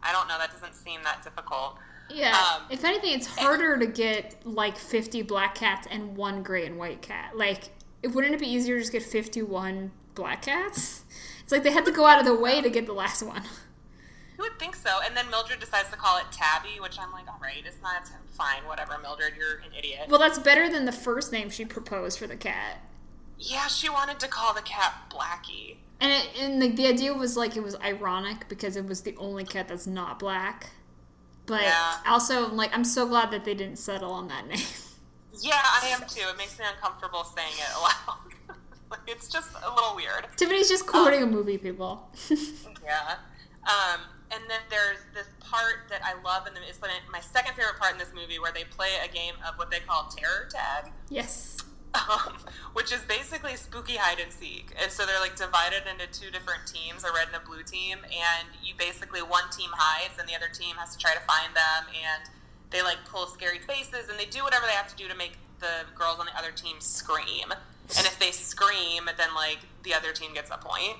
[0.02, 1.78] I don't know, that doesn't seem that difficult.
[2.10, 2.36] Yeah.
[2.36, 6.78] Um, if anything, it's harder to get like 50 black cats and one gray and
[6.78, 7.36] white cat.
[7.36, 7.64] Like,
[8.02, 11.04] it, wouldn't it be easier to just get 51 black cats?
[11.42, 13.42] It's like they had to go out of the way to get the last one.
[14.36, 15.00] who would think so?
[15.04, 18.08] And then Mildred decides to call it Tabby, which I'm like, all right, it's not
[18.34, 20.08] fine, whatever, Mildred, you're an idiot.
[20.08, 22.78] Well, that's better than the first name she proposed for the cat.
[23.38, 25.76] yeah, she wanted to call the cat Blackie.
[26.00, 29.16] And it, and like the idea was like it was ironic because it was the
[29.16, 30.70] only cat that's not black.
[31.48, 31.96] But Yeah.
[32.06, 34.60] also like I'm so glad that they didn't settle on that name.
[35.40, 36.22] Yeah, I am too.
[36.28, 38.18] It makes me uncomfortable saying it aloud.
[38.90, 40.26] Like, it's just a little weird.
[40.36, 42.08] Tiffany's just quoting a movie, people.
[42.82, 43.16] Yeah.
[43.64, 47.92] Um, and then there's this part that I love, and it's my second favorite part
[47.92, 51.58] in this movie, where they play a game of what they call terror tag, yes.
[52.74, 54.74] which is basically spooky hide and seek.
[54.80, 57.98] And so they're like divided into two different teams, a red and a blue team,
[58.04, 61.54] and you basically one team hides, and the other team has to try to find
[61.56, 62.30] them, and
[62.70, 65.38] they like pull scary faces, and they do whatever they have to do to make
[65.60, 67.50] the girls on the other team scream.
[67.96, 70.98] And if they scream, then like the other team gets a point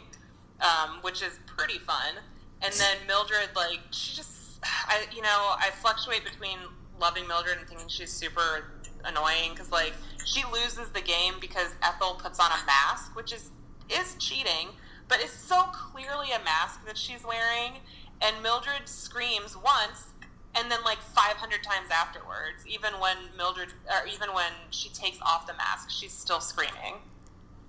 [0.61, 2.15] um, which is pretty fun.
[2.63, 6.59] And then Mildred, like, she just, I, you know, I fluctuate between
[7.01, 8.73] loving Mildred and thinking she's super
[9.05, 9.93] annoying because, like,
[10.29, 13.51] she loses the game because Ethel puts on a mask, which is
[13.89, 14.69] is cheating,
[15.09, 17.81] but it's so clearly a mask that she's wearing.
[18.21, 20.09] And Mildred screams once,
[20.55, 22.67] and then like 500 times afterwards.
[22.67, 26.97] Even when Mildred, or even when she takes off the mask, she's still screaming.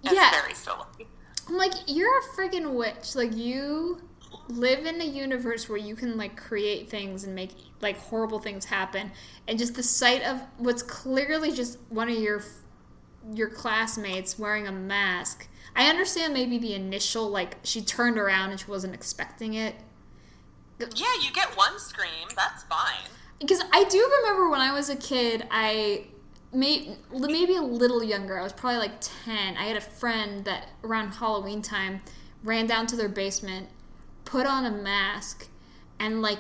[0.04, 0.32] It's Yeah.
[0.32, 0.86] very silly.
[1.48, 3.16] I'm like, you're a freaking witch.
[3.16, 4.02] Like, you
[4.50, 8.66] live in a universe where you can, like, create things and make, like, horrible things
[8.66, 9.12] happen.
[9.48, 12.44] And just the sight of what's clearly just one of your
[13.34, 15.48] your classmates wearing a mask.
[15.76, 19.76] I understand maybe the initial, like, she turned around and she wasn't expecting it.
[20.80, 22.30] Yeah, you get one scream.
[22.36, 23.10] That's fine.
[23.40, 26.08] Because I do remember when I was a kid, I
[26.54, 28.40] may, maybe a little younger.
[28.40, 29.58] I was probably like ten.
[29.58, 32.02] I had a friend that around Halloween time
[32.44, 33.68] ran down to their basement,
[34.30, 35.48] put on a mask,
[36.00, 36.40] and like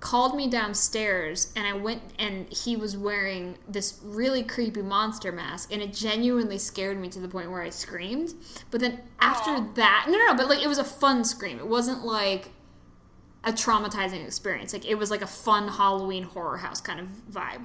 [0.00, 1.52] called me downstairs.
[1.54, 6.58] And I went, and he was wearing this really creepy monster mask, and it genuinely
[6.58, 8.34] scared me to the point where I screamed.
[8.70, 9.72] But then after Aw.
[9.74, 11.58] that, no, no, no, but like it was a fun scream.
[11.58, 12.50] It wasn't like
[13.44, 14.72] a traumatizing experience.
[14.72, 17.64] Like it was like a fun Halloween horror house kind of vibe.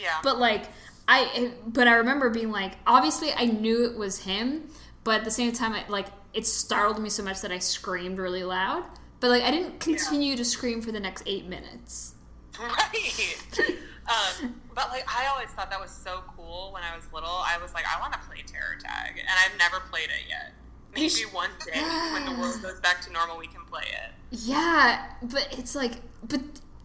[0.00, 0.18] Yeah.
[0.22, 0.68] But like
[1.08, 4.68] I but I remember being like obviously I knew it was him,
[5.04, 8.18] but at the same time I like it startled me so much that I screamed
[8.18, 8.84] really loud.
[9.20, 12.14] But like I didn't continue to scream for the next 8 minutes.
[12.60, 13.36] right.
[14.08, 17.28] um, but like, I always thought that was so cool when I was little.
[17.28, 20.52] I was like, I want to play terror tag, and I've never played it yet.
[20.94, 21.80] Maybe one day
[22.12, 24.12] when the world goes back to normal, we can play it.
[24.30, 26.40] Yeah, but it's like but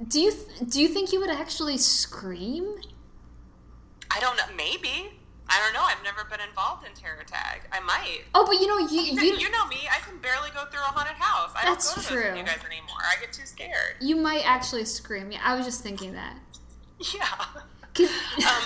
[0.08, 0.34] do you
[0.68, 2.76] do you think you would actually scream?
[4.10, 4.44] I don't know.
[4.56, 5.12] Maybe.
[5.52, 5.84] I don't know.
[5.84, 7.62] I've never been involved in terror tag.
[7.72, 8.24] I might.
[8.34, 9.84] Oh, but you know you You, you, know me.
[9.92, 11.52] I can barely go through a haunted house.
[11.56, 12.40] I That's don't go to those with true.
[12.40, 13.04] you guys anymore.
[13.04, 13.96] I get too scared.
[14.00, 15.32] you might actually scream.
[15.32, 16.36] Yeah, I was just thinking that.
[17.14, 17.26] Yeah.
[18.00, 18.64] um,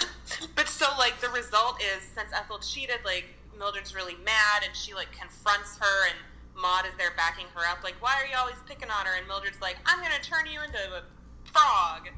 [0.55, 3.25] but so like the result is since Ethel cheated, like
[3.57, 6.17] Mildred's really mad and she like confronts her and
[6.55, 9.15] Maud is there backing her up, like, why are you always picking on her?
[9.17, 11.03] And Mildred's like, I'm gonna turn you into a
[11.51, 12.09] frog.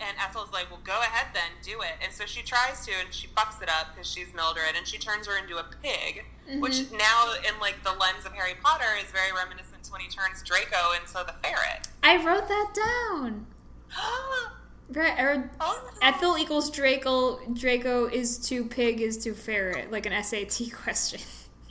[0.00, 1.92] And Ethel's like, well, go ahead then, do it.
[2.02, 4.98] And so she tries to, and she fucks it up because she's Mildred, and she
[4.98, 6.60] turns her into a pig, mm-hmm.
[6.60, 10.08] which now, in like the lens of Harry Potter, is very reminiscent to when he
[10.08, 11.88] turns Draco into the ferret.
[12.02, 13.46] I wrote that down.
[14.90, 15.90] Right, I wrote Oh.
[16.02, 17.40] Ethel equals Draco.
[17.54, 21.20] Draco is to pig is to ferret, like an SAT question.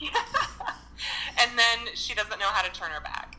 [0.00, 3.38] and then she doesn't know how to turn her back.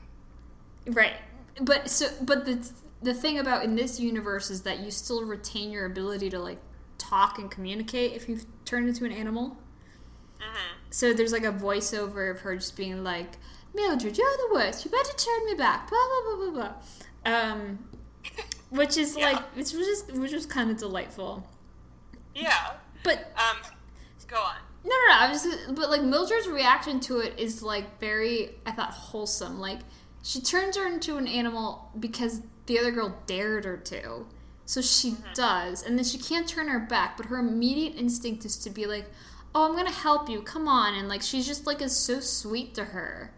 [0.87, 1.15] Right,
[1.59, 2.71] but so but the
[3.05, 6.59] the thing about in this universe is that you still retain your ability to like
[6.97, 9.57] talk and communicate if you've turned into an animal.
[10.39, 10.55] hmm
[10.89, 13.37] So there's like a voiceover of her just being like,
[13.73, 14.85] "Mildred, you're the worst.
[14.85, 16.73] You better turn me back." Blah blah blah blah
[17.23, 17.31] blah.
[17.33, 17.79] Um,
[18.69, 19.31] which is Yeah.
[19.31, 21.47] like which was just which was kind of delightful.
[22.33, 22.73] Yeah.
[23.03, 23.57] But Um,
[24.27, 24.55] go on.
[24.83, 25.19] No, no, no.
[25.19, 29.59] I was just, but like Mildred's reaction to it is like very, I thought, wholesome.
[29.59, 29.79] Like
[30.25, 34.25] she turns her into an animal because the other girl dared her to,
[34.65, 35.33] so she mm-hmm.
[35.35, 37.15] does, and then she can't turn her back.
[37.15, 39.05] But her immediate instinct is to be like,
[39.53, 40.41] "Oh, I'm gonna help you.
[40.41, 43.31] Come on!" And like she's just like is so sweet to her.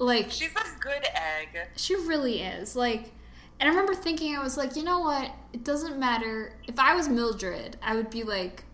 [0.00, 1.68] Like She's a good egg.
[1.76, 2.74] she really is.
[2.74, 3.12] Like,
[3.60, 5.30] and I remember thinking, I was like, you know what?
[5.52, 6.52] It doesn't matter.
[6.66, 8.64] If I was Mildred, I would be like,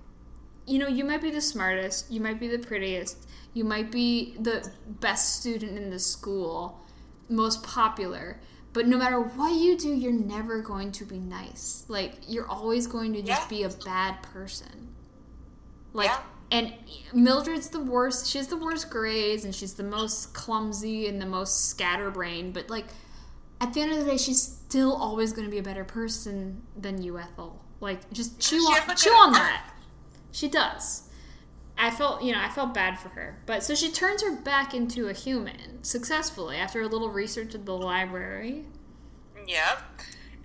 [0.66, 4.36] you know, you might be the smartest, you might be the prettiest, you might be
[4.38, 6.83] the best student in the school,
[7.34, 8.40] most popular.
[8.72, 11.84] But no matter what you do, you're never going to be nice.
[11.88, 13.48] Like, you're always going to just Yeah.
[13.48, 14.88] be a bad person.
[15.92, 16.20] Like, Yeah.
[16.50, 16.74] and
[17.12, 18.26] Mildred's the worst.
[18.26, 22.52] She has the worst grades, and she's the most clumsy and the most scatterbrained.
[22.52, 22.86] But like,
[23.60, 26.62] at the end of the day, she's still always going to be a better person
[26.76, 27.60] than you, Ethel.
[27.80, 29.70] Like, just chew She on, chew on that.
[30.32, 31.02] She does.
[31.76, 33.38] I felt, you know, I felt bad for her.
[33.46, 37.66] But so she turns her back into a human successfully after a little research at
[37.66, 38.64] the library.
[39.46, 39.82] Yep.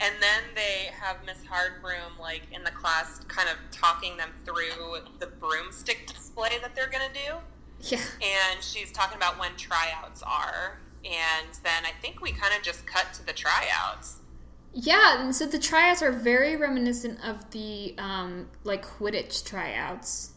[0.01, 4.97] And then they have Miss Hardbroom like in the class, kind of talking them through
[5.19, 7.35] the broomstick display that they're gonna do.
[7.81, 8.01] Yeah.
[8.21, 10.79] And she's talking about when tryouts are.
[11.05, 14.17] And then I think we kind of just cut to the tryouts.
[14.73, 20.33] Yeah, and so the tryouts are very reminiscent of the um, like Quidditch tryouts,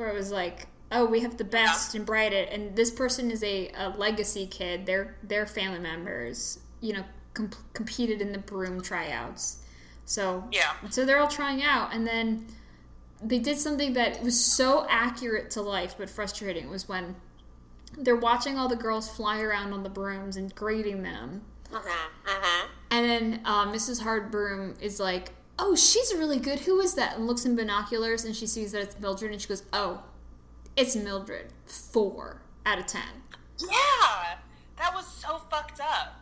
[0.00, 3.44] where it was like, oh, we have the best and brightest, and this person is
[3.44, 4.86] a, a legacy kid.
[4.86, 9.58] They're they're family members, you know, com- competed in the broom tryouts.
[10.06, 10.72] So Yeah.
[10.88, 12.46] so they're all trying out, and then
[13.22, 16.64] they did something that was so accurate to life but frustrating.
[16.64, 17.14] It was when
[17.98, 21.42] they're watching all the girls fly around on the brooms and grading them.
[21.70, 22.28] Mm-hmm.
[22.28, 22.66] Mm-hmm.
[22.92, 24.02] And then uh, Mrs.
[24.02, 26.60] Hardbroom is like, "Oh, she's really good.
[26.60, 29.46] Who is that?" And looks in binoculars, and she sees that it's Mildred, and she
[29.46, 30.02] goes, "Oh,
[30.76, 31.52] it's Mildred.
[31.66, 33.22] Four out of ten.
[33.58, 34.36] Yeah.
[34.78, 36.20] That was so fucked up.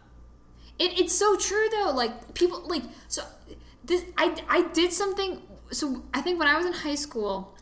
[0.79, 1.93] It, it's so true though.
[1.95, 3.23] Like people like so.
[3.85, 5.43] This I I did something.
[5.71, 7.57] So I think when I was in high school,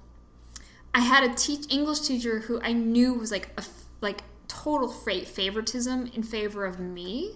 [0.94, 3.64] I had a teach English teacher who I knew was like a
[4.00, 7.34] like total favoritism in favor of me.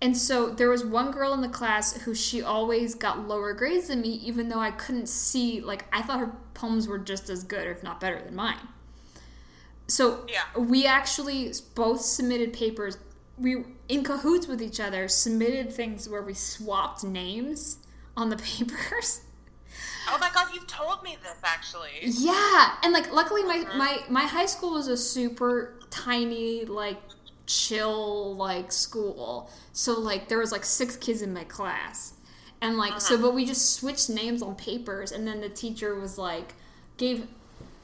[0.00, 3.88] And so there was one girl in the class who she always got lower grades
[3.88, 7.42] than me, even though I couldn't see, like, I thought her poems were just as
[7.42, 8.68] good, if not better than mine.
[9.88, 10.42] So Yeah.
[10.58, 12.98] we actually both submitted papers.
[13.38, 17.78] We, in cahoots with each other, submitted things where we swapped names
[18.16, 19.22] on the papers.
[20.08, 21.90] Oh my god, you've told me this actually.
[22.02, 23.78] Yeah, and like luckily my mm-hmm.
[23.78, 27.00] my my high school was a super tiny like
[27.46, 29.50] chill like school.
[29.72, 32.14] So like there was like six kids in my class.
[32.60, 33.24] And like so uh-huh.
[33.24, 36.54] but we just switched names on papers and then the teacher was like
[36.96, 37.26] gave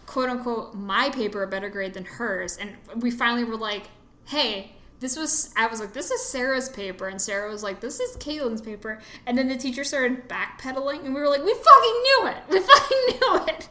[0.06, 3.88] quote unquote my paper a better grade than hers and we finally were like,
[4.24, 8.00] "Hey, this was I was like, this is Sarah's paper, and Sarah was like, this
[8.00, 12.02] is Caitlin's paper, and then the teacher started backpedaling, and we were like, we fucking
[12.02, 13.68] knew it, we fucking knew it.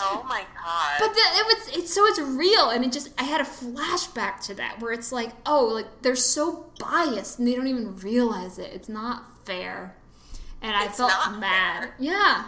[0.00, 0.96] Oh my god.
[0.98, 4.40] But the, it was it's so it's real, and it just I had a flashback
[4.46, 8.58] to that where it's like, oh, like they're so biased and they don't even realize
[8.58, 8.72] it.
[8.72, 9.94] It's not fair,
[10.60, 11.80] and I It's felt not mad.
[11.84, 11.94] fair.
[12.00, 12.46] Yeah,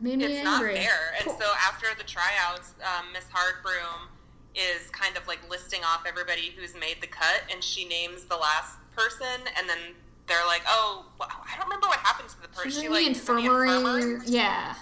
[0.00, 0.76] made me it's not angry.
[0.76, 1.14] fair.
[1.20, 4.08] And so after the tryouts, um, Miss Hardbroom
[4.54, 8.36] is kind of like listing off everybody who's made the cut, and she names the
[8.36, 9.78] last person, and then
[10.26, 13.04] they're like, "Oh, I don't remember what happened to the person." She's She in like
[13.04, 14.20] the infirmary.
[14.26, 14.74] Yeah.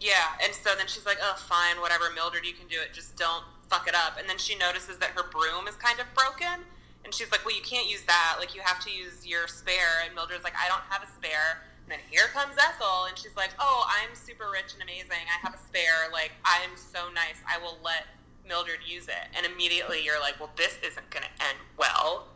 [0.00, 2.92] Yeah, and so then she's like, "Oh, fine, whatever, Mildred, you can do it.
[2.92, 6.06] Just don't fuck it up." And then she notices that her broom is kind of
[6.14, 6.64] broken,
[7.04, 8.36] and she's like, "Well, you can't use that.
[8.38, 11.64] Like, you have to use your spare." And Mildred's like, "I don't have a spare."
[11.84, 15.24] And then here comes Ethel, and she's like, "Oh, I'm super rich and amazing.
[15.28, 16.08] I have a spare.
[16.12, 17.40] Like, I'm so nice.
[17.48, 18.04] I will let
[18.46, 22.28] Mildred use it." And immediately you're like, "Well, this isn't going to end well."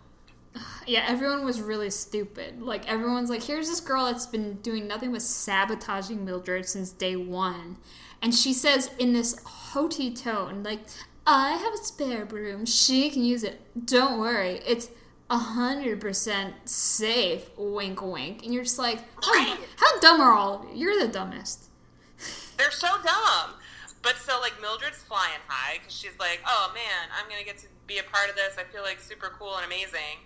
[0.86, 2.62] Yeah, everyone was really stupid.
[2.62, 7.14] Like everyone's like, here's this girl that's been doing nothing but sabotaging Mildred since day
[7.14, 7.76] one,
[8.22, 10.80] and she says in this haughty tone, like,
[11.26, 12.64] "I have a spare broom.
[12.64, 13.60] She can use it.
[13.86, 14.62] Don't worry.
[14.66, 14.88] It's
[15.28, 18.42] a hundred percent safe." Wink, wink.
[18.44, 19.58] And you're just like, how, Right.
[19.76, 20.76] how dumb are all of you?
[20.86, 21.64] You're the dumbest.
[22.56, 23.50] They're so dumb.
[24.02, 27.66] But so like Mildred's flying high because she's like, oh man, I'm gonna get to
[27.86, 28.56] be a part of this.
[28.58, 30.22] I feel like super cool and amazing.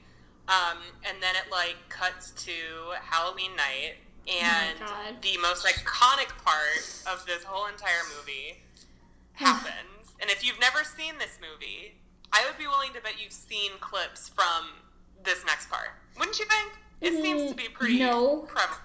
[0.49, 2.53] Um, and then it like cuts to
[3.01, 3.95] Halloween night,
[4.29, 5.23] and God.
[5.23, 8.59] the most iconic part of this whole entire movie
[9.33, 10.13] happens.
[10.21, 11.95] and if you've never seen this movie,
[12.33, 14.69] I would be willing to bet you've seen clips from
[15.25, 15.89] this next part.
[16.19, 16.73] Wouldn't you think?
[17.01, 18.39] It seems to be pretty No.
[18.49, 18.81] prevalent.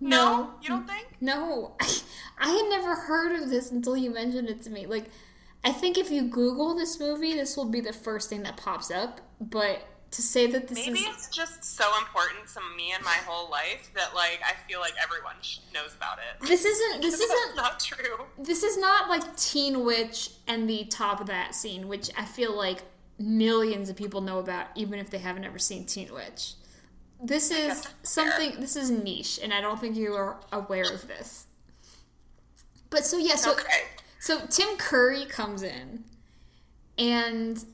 [0.00, 0.50] No.
[0.62, 1.08] you don't think?
[1.20, 1.76] No,
[2.38, 4.86] I had never heard of this until you mentioned it to me.
[4.86, 5.06] Like,
[5.64, 8.90] I think if you Google this movie, this will be the first thing that pops
[8.90, 9.20] up.
[9.40, 13.18] But to say that this Maybe is it's just so important to me and my
[13.26, 15.34] whole life that like I feel like everyone
[15.74, 16.46] knows about it.
[16.46, 18.24] this isn't this isn't not true.
[18.38, 22.56] this is not like Teen Witch and the top of that scene, which I feel
[22.56, 22.82] like
[23.18, 26.54] millions of people know about, even if they haven't ever seen Teen Witch.
[27.22, 28.60] This is something.
[28.60, 31.46] This is niche, and I don't think you are aware of this.
[32.90, 33.84] But so yeah, so Okay.
[34.20, 36.04] So Tim Curry comes in,
[36.98, 37.64] and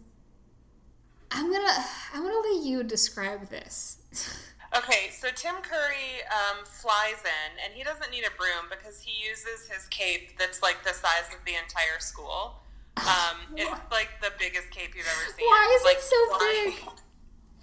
[1.31, 1.85] I'm gonna
[2.15, 3.99] I'm gonna let you describe this.
[4.75, 9.13] Okay, so Tim Curry um, flies in, and he doesn't need a broom because he
[9.29, 12.55] uses his cape that's like the size of the entire school.
[12.97, 15.45] Um, it's like the biggest cape you've ever seen.
[15.47, 17.03] Why is it so flying- big?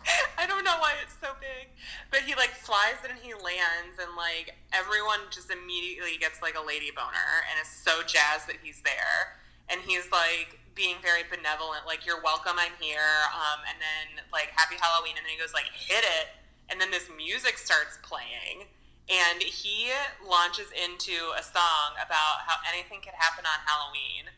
[0.37, 1.69] I don't know why it's so big.
[2.11, 6.57] but he like flies it and he lands and like everyone just immediately gets like
[6.57, 9.37] a lady boner and is so jazzed that he's there
[9.69, 14.49] and he's like being very benevolent like you're welcome i'm here um, and then like
[14.55, 16.31] happy halloween and then he goes like hit it
[16.69, 18.65] and then this music starts playing
[19.09, 19.89] and he
[20.23, 24.31] launches into a song about how anything could happen on halloween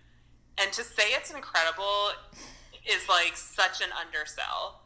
[0.58, 2.16] and to say it's incredible
[2.90, 4.81] is like such an undersell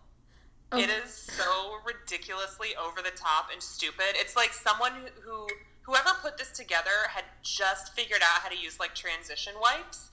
[0.75, 0.79] Oh.
[0.79, 4.15] it is so ridiculously over the top and stupid.
[4.15, 5.47] It's like someone who
[5.83, 10.09] whoever put this together had just figured out how to use like transition wipes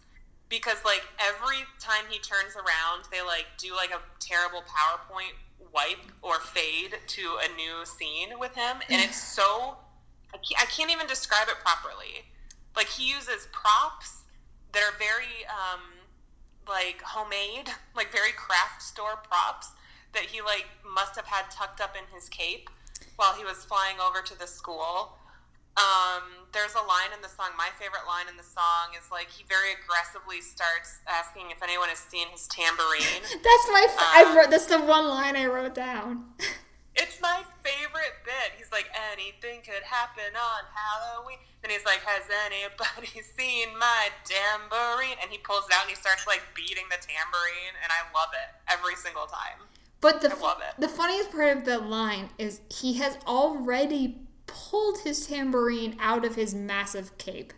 [0.49, 5.35] because like every time he turns around, they like do like a terrible PowerPoint
[5.73, 9.79] wipe or fade to a new scene with him, and it's so
[10.35, 12.29] I can't, I can't even describe it properly.
[12.77, 14.23] Like he uses props
[14.73, 15.81] that are very um,
[16.69, 19.73] like homemade, like very craft store props
[20.15, 22.69] that he like must have had tucked up in his cape
[23.17, 25.17] while he was flying over to the school.
[25.77, 27.49] Um, there's a line in the song.
[27.57, 31.89] My favorite line in the song is like he very aggressively starts asking if anyone
[31.89, 33.25] has seen his tambourine.
[33.41, 33.87] That's my.
[33.89, 34.51] F- Um, I wrote.
[34.51, 36.25] That's the one line I wrote down.
[36.95, 38.53] It's my favorite bit.
[38.61, 38.85] He's like,
[39.17, 41.41] anything could happen on Halloween.
[41.65, 43.09] And he's like, has anybody
[43.39, 45.17] seen my tambourine?
[45.25, 48.29] And he pulls it out and he starts like beating the tambourine, and I love
[48.37, 49.65] it every single time.
[50.03, 50.79] But the I love it.
[50.81, 56.35] the funniest part of the line is he has already pulled his tambourine out of
[56.35, 57.55] his massive cape.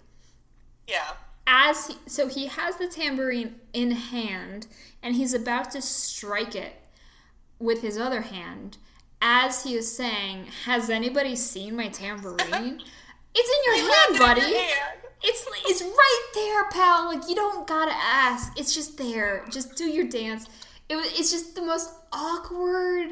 [0.87, 1.15] Yeah.
[1.47, 4.67] As he, so he has the tambourine in hand
[5.03, 6.75] and he's about to strike it
[7.59, 8.79] with his other hand
[9.25, 12.81] as he is saying, "Has anybody seen my tambourine?"
[13.35, 14.41] it's in your hand, buddy.
[14.43, 15.01] hand.
[15.23, 17.07] It's it's right there, pal.
[17.07, 18.53] Like you don't gotta ask.
[18.59, 19.47] It's just there.
[19.51, 20.47] Just do your dance.
[20.91, 21.07] It was.
[21.19, 23.11] It's just the most awkward.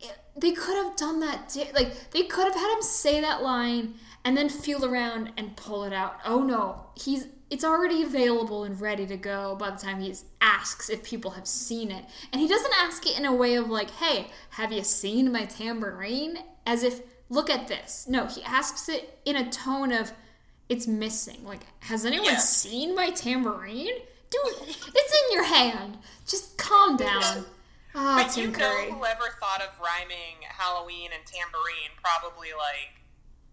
[0.00, 1.48] it- they could have done that.
[1.52, 5.56] Di- like they could have had him say that line and then feel around and
[5.56, 6.18] pull it out.
[6.24, 7.26] Oh no, he's.
[7.50, 11.46] It's already available and ready to go by the time he asks if people have
[11.46, 12.04] seen it.
[12.30, 15.46] And he doesn't ask it in a way of like, "Hey, have you seen my
[15.46, 17.00] tambourine?" As if,
[17.30, 20.12] "Look at this." No, he asks it in a tone of
[20.68, 21.42] it's missing.
[21.44, 22.38] Like, has anyone Yeah.
[22.38, 23.96] seen my tambourine?
[24.30, 25.96] Dude, it's in your hand.
[26.26, 27.46] Just calm down.
[27.94, 28.90] Ah, but you know, Curry.
[28.90, 32.98] whoever thought of rhyming Halloween and tambourine probably like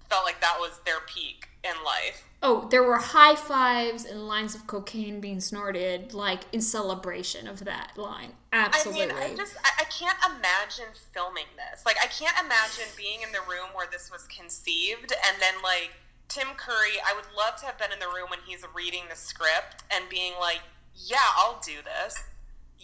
[0.09, 2.23] felt like that was their peak in life.
[2.43, 7.65] Oh, there were high fives and lines of cocaine being snorted, like in celebration of
[7.65, 8.33] that line.
[8.53, 9.03] Absolutely.
[9.03, 11.85] I mean, I just I, I can't imagine filming this.
[11.85, 15.91] Like, I can't imagine being in the room where this was conceived, and then like
[16.27, 17.01] Tim Curry.
[17.05, 20.07] I would love to have been in the room when he's reading the script and
[20.09, 20.61] being like,
[20.95, 22.15] "Yeah, I'll do this.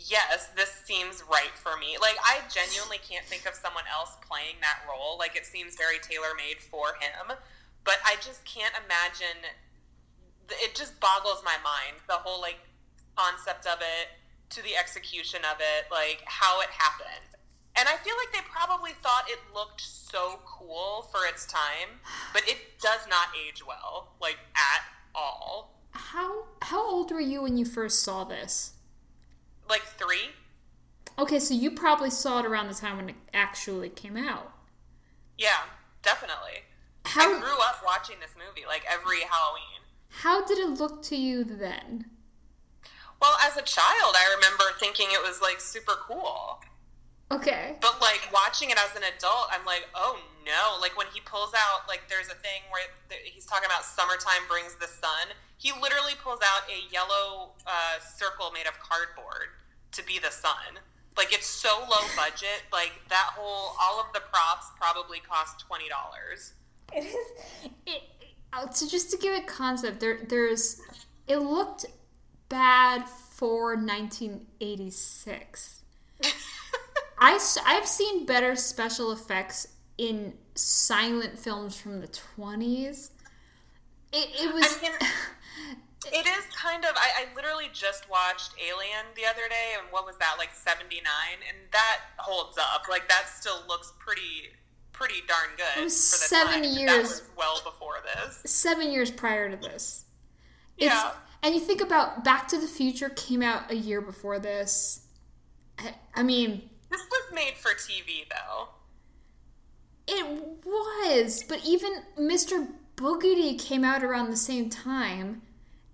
[0.07, 4.55] Yes, this seems right for me." Like, I genuinely can't think of someone else playing
[4.61, 5.17] that role.
[5.17, 7.37] Like, it seems very tailor made for him.
[7.83, 9.49] But I just can't imagine.
[10.49, 12.59] It just boggles my mind the whole like
[13.15, 14.09] concept of it
[14.49, 17.37] to the execution of it, like how it happened.
[17.75, 22.01] And I feel like they probably thought it looked so cool for its time,
[22.33, 24.83] but it does not age well, like at
[25.15, 25.73] all.
[25.91, 28.73] how how old were you when you first saw this?
[29.69, 30.31] Like three?
[31.17, 34.53] Okay, so you probably saw it around the time when it actually came out.
[35.37, 35.63] Yeah,
[36.01, 36.63] definitely.
[37.05, 39.81] I grew up watching this movie like every Halloween.
[40.09, 42.05] how did it look to you then?
[43.21, 46.59] Well, as a child, I remember thinking it was like super cool.
[47.31, 47.75] Okay.
[47.79, 50.77] But like watching it as an adult, I'm like, oh no!
[50.81, 52.81] Like when he pulls out, like there's a thing where
[53.23, 55.27] he's talking about summertime brings the sun.
[55.57, 59.55] He literally pulls out a yellow uh, circle made of cardboard
[59.93, 60.79] to be the sun.
[61.15, 62.63] Like it's so low budget.
[62.73, 66.53] Like that whole, all of the props probably cost twenty dollars.
[66.93, 67.71] It is.
[67.87, 68.01] It,
[68.75, 70.81] so just to give a concept, there there's.
[71.27, 71.85] It looked
[72.49, 75.83] bad for 1986.
[77.21, 79.67] I I've seen better special effects
[79.97, 83.11] in silent films from the 20s.
[84.11, 84.77] It it was.
[84.79, 84.91] I mean,
[86.07, 86.91] It is kind of.
[86.95, 91.03] I, I literally just watched Alien the other day, and what was that like '79?
[91.47, 92.87] And that holds up.
[92.89, 94.49] Like that still looks pretty,
[94.93, 95.79] pretty darn good.
[95.79, 96.61] It was for the seven time.
[96.63, 98.41] That years- was well before this.
[98.51, 100.05] seven years prior to this.
[100.77, 101.11] It's, Yeah.
[101.43, 105.05] And you think about Back to the Future came out a year before this.
[105.77, 108.67] I, I mean, This was made for TV, though.
[110.07, 110.25] it
[110.65, 112.67] was, but even Mr.
[112.97, 115.41] Boogedy came out around the same time,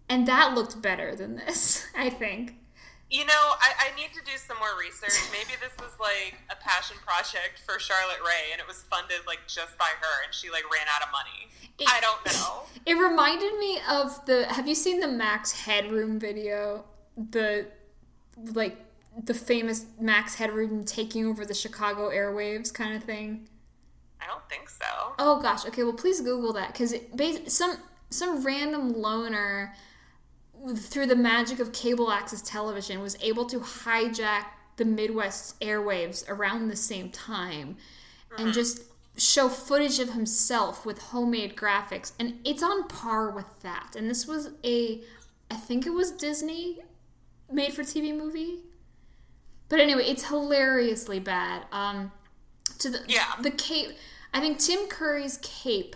[0.09, 2.55] and that looked better than this, I think.
[3.09, 5.17] You know, I, I need to do some more research.
[5.31, 9.39] Maybe this was like a passion project for Charlotte Rae, and it was funded like
[9.47, 11.47] just by her, and she like ran out of money.
[11.79, 12.63] It- I don't know.
[12.85, 14.45] It reminded me of the.
[14.45, 16.85] Have you seen the Max Headroom video?
[17.17, 17.67] The
[18.53, 18.77] like
[19.23, 23.47] the famous Max Headroom taking over the Chicago airwaves kind of thing.
[24.21, 24.85] I don't think so.
[25.19, 25.65] Oh gosh.
[25.65, 25.83] Okay.
[25.83, 26.93] Well, please Google that because
[27.47, 27.77] some
[28.09, 29.73] some random loner
[30.75, 34.45] through the magic of cable access television was able to hijack
[34.77, 37.77] the Midwest airwaves around the same time
[38.37, 38.51] and mm-hmm.
[38.51, 38.83] just
[39.17, 43.95] show footage of himself with homemade graphics and it's on par with that.
[43.95, 45.01] And this was a
[45.49, 46.79] I think it was Disney
[47.51, 48.59] made for TV movie.
[49.69, 51.63] But anyway, it's hilariously bad.
[51.71, 52.11] Um
[52.79, 53.33] to the Yeah.
[53.41, 53.95] the cape
[54.33, 55.95] I think Tim Curry's cape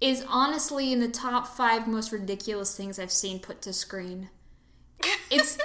[0.00, 4.30] is honestly in the top five most ridiculous things I've seen put to screen.
[5.30, 5.58] It's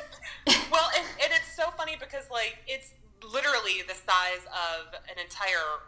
[0.71, 2.91] well, and, and it's so funny because like it's
[3.23, 5.83] literally the size of an entire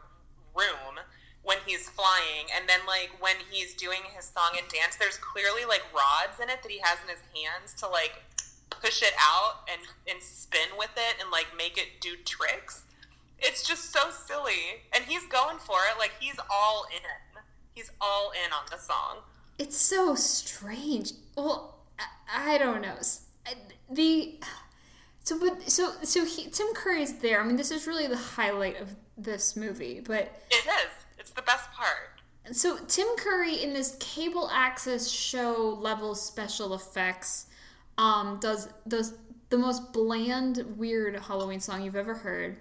[0.55, 0.99] room
[1.43, 5.65] when he's flying, and then like when he's doing his song and dance, there's clearly
[5.65, 8.21] like rods in it that he has in his hands to like
[8.81, 12.83] push it out and and spin with it and like make it do tricks.
[13.39, 15.97] It's just so silly, and he's going for it.
[15.97, 17.01] Like he's all in.
[17.73, 19.17] He's all in on the song.
[19.57, 21.13] it's so strange.
[21.37, 22.95] Well, I, I don't know.
[23.89, 24.39] The
[25.23, 27.41] so but so so he, Tim Curry's there.
[27.41, 30.91] I mean, this is really the highlight of this movie, but It is.
[31.19, 32.21] It's the best part.
[32.51, 37.45] So Tim Curry in this cable access show level special effects
[38.01, 39.13] um, does does
[39.49, 42.57] the most bland, weird Halloween song you've ever heard.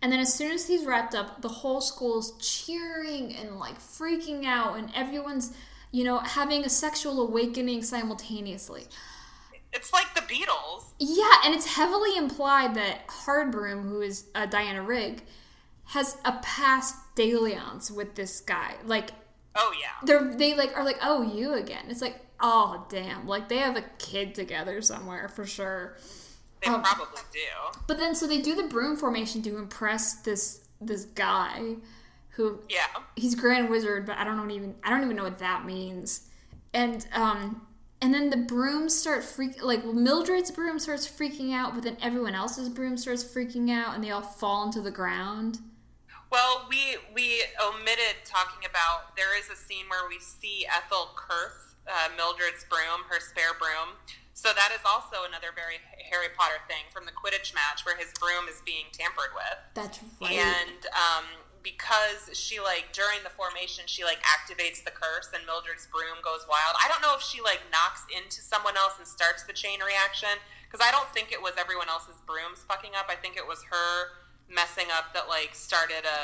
[0.00, 4.44] And then as soon as he's wrapped up, the whole school's cheering and like freaking
[4.44, 5.52] out, and everyone's,
[5.90, 8.84] you know, having a sexual awakening simultaneously.
[9.72, 10.84] It's like the Beatles.
[11.00, 15.24] Yeah, and it's heavily implied that Hardbroom, who is uh, Diana Rigg,
[15.86, 18.76] has a past dalliance with this guy.
[18.84, 19.10] Like
[19.56, 19.88] Oh yeah.
[20.04, 23.76] they're they like are like oh you again it's like oh damn like they have
[23.76, 25.96] a kid together somewhere for sure
[26.62, 27.78] They Um, probably do.
[27.86, 31.76] but then so they do the broom formation to impress this this guy
[32.30, 32.86] who Yeah.
[33.16, 36.28] he's grand wizard but i don't even i don't even know what that means
[36.72, 37.62] and um
[38.00, 42.34] and then the brooms start freak like mildred's broom starts freaking out but then everyone
[42.36, 45.58] else's broom starts freaking out and they all fall into the ground
[46.30, 51.67] Well, we we omitted talking about there is a scene where we see Ethel curse
[51.88, 53.96] uh, Mildred's broom, her spare broom.
[54.38, 58.14] So that is also another very Harry Potter thing from the Quidditch match where his
[58.22, 59.58] broom is being tampered with.
[59.74, 61.26] that's right And um,
[61.66, 66.46] because she like during the formation she like activates the curse and Mildred's broom goes
[66.46, 66.78] wild.
[66.78, 70.32] I don't know if she like knocks into someone else and starts the chain reaction
[70.70, 73.10] because I don't think it was everyone else's brooms fucking up.
[73.10, 76.22] I think it was her messing up that like started a,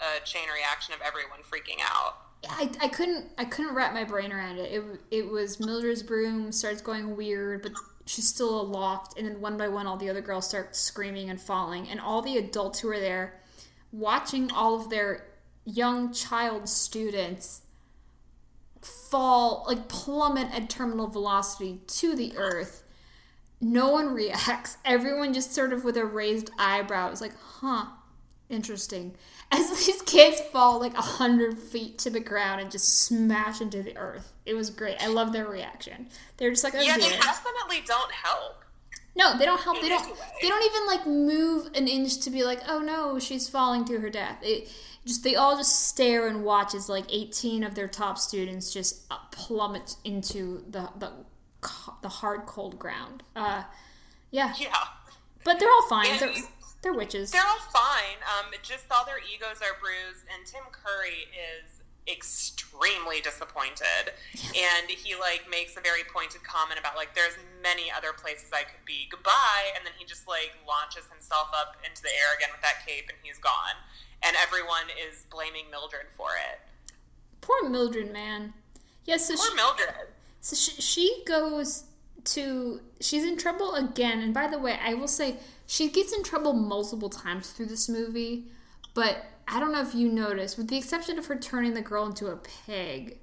[0.00, 2.31] a chain reaction of everyone freaking out.
[2.52, 4.72] I, I couldn't I couldn't wrap my brain around it.
[4.72, 7.72] It it was Mildred's broom starts going weird, but
[8.06, 11.40] she's still aloft, and then one by one, all the other girls start screaming and
[11.40, 13.40] falling, and all the adults who are there,
[13.92, 15.26] watching all of their
[15.64, 17.62] young child students
[18.80, 22.84] fall like plummet at terminal velocity to the earth.
[23.60, 24.76] No one reacts.
[24.84, 27.86] Everyone just sort of with a raised eyebrow is like, huh,
[28.48, 29.14] interesting.
[29.52, 33.82] As these kids fall like a hundred feet to the ground and just smash into
[33.82, 34.32] the earth.
[34.46, 34.96] It was great.
[35.02, 36.08] I love their reaction.
[36.38, 38.64] They're just like, oh, Yeah, they definitely don't help.
[39.14, 39.80] No, they don't help.
[39.82, 40.16] They don't.
[40.40, 44.00] They don't even like move an inch to be like, oh no, she's falling to
[44.00, 44.38] her death.
[44.42, 44.72] It
[45.04, 49.02] just they all just stare and watch as like eighteen of their top students just
[49.10, 51.10] uh, plummet into the the
[52.00, 53.22] the hard cold ground.
[53.36, 53.64] Uh,
[54.30, 54.72] yeah, Yeah.
[55.44, 56.06] but they're all fine.
[56.12, 56.32] And- They're
[56.82, 57.30] they're witches.
[57.30, 58.18] They're all fine.
[58.26, 64.10] Um, just all their egos are bruised, and Tim Curry is extremely disappointed.
[64.34, 68.66] And he like makes a very pointed comment about like there's many other places I
[68.66, 69.06] could be.
[69.10, 69.70] Goodbye.
[69.76, 73.06] And then he just like launches himself up into the air again with that cape,
[73.08, 73.78] and he's gone.
[74.22, 76.58] And everyone is blaming Mildred for it.
[77.40, 78.54] Poor Mildred, man.
[79.04, 80.10] Yeah, so Poor she, Mildred.
[80.40, 81.84] So she, she goes
[82.34, 82.80] to.
[83.00, 84.20] She's in trouble again.
[84.20, 87.88] And by the way, I will say she gets in trouble multiple times through this
[87.88, 88.46] movie.
[88.94, 92.06] But I don't know if you noticed, with the exception of her turning the girl
[92.06, 93.18] into a pig,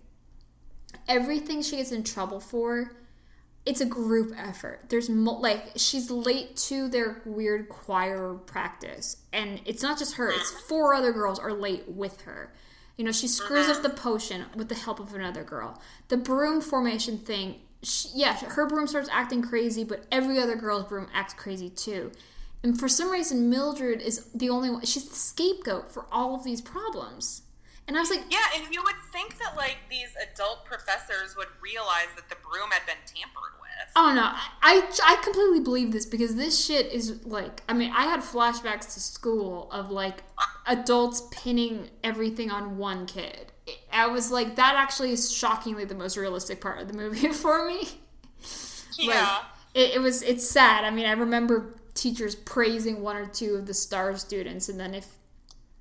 [1.07, 2.91] everything she gets in trouble for,
[3.65, 4.85] it's a group effort.
[4.89, 10.29] There's mo- like she's late to their weird choir practice, and it's not just her.
[10.31, 12.53] It's four other girls are late with her.
[12.97, 13.83] You know, she screws up mm-hmm.
[13.83, 15.79] the potion with the help of another girl.
[16.09, 20.85] The broom formation thing, she, yeah, her broom starts acting crazy, but every other girl's
[20.85, 22.11] broom acts crazy too.
[22.61, 24.85] And for some reason, Mildred is the only one.
[24.85, 27.43] She's the scapegoat for all of these problems.
[27.87, 31.47] And I was like, Yeah, and you would think that like these adult professors would
[31.61, 33.69] realize that the broom had been tampered with.
[33.95, 38.03] Oh no, I I completely believe this because this shit is like I mean I
[38.03, 40.23] had flashbacks to school of like
[40.67, 43.53] adults pinning everything on one kid.
[43.99, 47.65] I was like that actually is shockingly the most realistic part of the movie for
[47.67, 47.87] me.
[48.97, 49.21] Yeah.
[49.21, 49.41] Like,
[49.73, 50.83] it, it was it's sad.
[50.83, 54.93] I mean I remember teachers praising one or two of the star students and then
[54.95, 55.07] if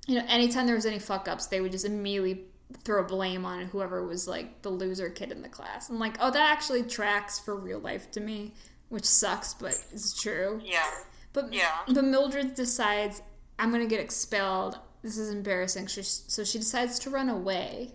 [0.07, 2.43] you know anytime there was any fuck ups they would just immediately
[2.83, 5.89] throw blame on whoever was like the loser kid in the class.
[5.89, 8.53] I'm like, oh, that actually tracks for real life to me,
[8.89, 10.61] which sucks, but it's true.
[10.63, 10.89] yeah.
[11.33, 11.71] But Yeah.
[11.87, 13.21] but Mildred decides
[13.57, 14.77] I'm gonna get expelled.
[15.01, 15.87] This is embarrassing.
[15.87, 17.93] She, so she decides to run away.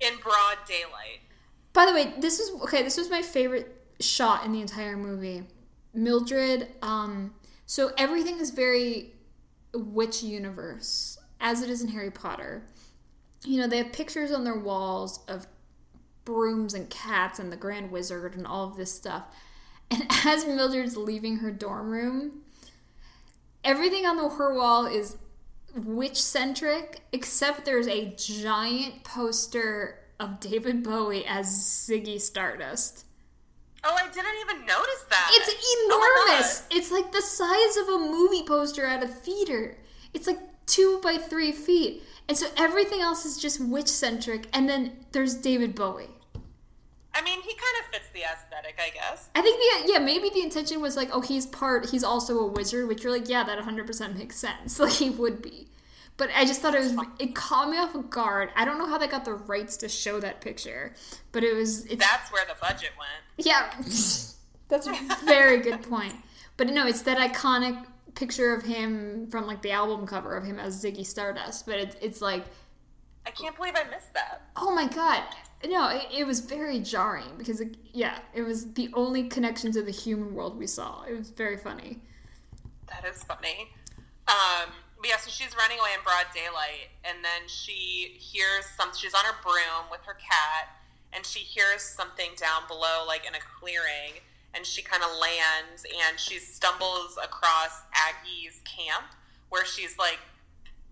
[0.00, 1.20] In broad daylight.
[1.72, 2.82] By the way, this is okay.
[2.82, 5.44] This was my favorite shot in the entire movie.
[5.94, 6.68] Mildred.
[6.82, 7.34] Um.
[7.66, 9.12] So everything is very
[9.72, 12.62] witch universe, as it is in Harry Potter.
[13.44, 15.46] You know, they have pictures on their walls of
[16.24, 19.24] brooms and cats and the Grand Wizard and all of this stuff.
[19.90, 22.42] And as Mildred's leaving her dorm room,
[23.64, 25.16] everything on the, her wall is
[25.74, 33.04] witch centric, except there's a giant poster of David Bowie as Ziggy Stardust.
[33.82, 35.30] Oh, I didn't even notice that.
[35.32, 35.48] It's
[35.90, 36.62] Oh enormous.
[36.70, 39.78] it's like the size of a movie poster at a theater.
[40.12, 42.02] It's like two by three feet.
[42.28, 44.48] And so everything else is just witch centric.
[44.52, 46.10] And then there's David Bowie.
[47.14, 49.28] I mean, he kind of fits the aesthetic, I guess.
[49.34, 52.46] I think the yeah maybe the intention was like oh he's part he's also a
[52.46, 54.78] wizard which you're like yeah that 100% makes sense.
[54.80, 55.68] Like he would be.
[56.16, 58.50] But I just thought it was it caught me off guard.
[58.54, 60.94] I don't know how they got the rights to show that picture
[61.32, 63.46] but it was it's That's where the budget went.
[63.46, 63.70] yeah.
[64.68, 64.94] That's a
[65.24, 66.14] very good point.
[66.56, 70.58] But no it's that iconic picture of him from like the album cover of him
[70.58, 72.44] as Ziggy Stardust but it, it's like
[73.26, 74.42] I can't believe I missed that.
[74.56, 75.22] oh my god
[75.66, 79.82] no it, it was very jarring because it, yeah it was the only connection to
[79.82, 82.00] the human world we saw it was very funny
[82.88, 83.70] That is funny.
[84.28, 88.90] Um, but yeah, so she's running away in broad daylight, and then she hears some.
[88.94, 90.76] She's on her broom with her cat,
[91.12, 94.20] and she hears something down below, like in a clearing,
[94.54, 99.06] and she kind of lands, and she stumbles across Aggie's camp,
[99.48, 100.18] where she's like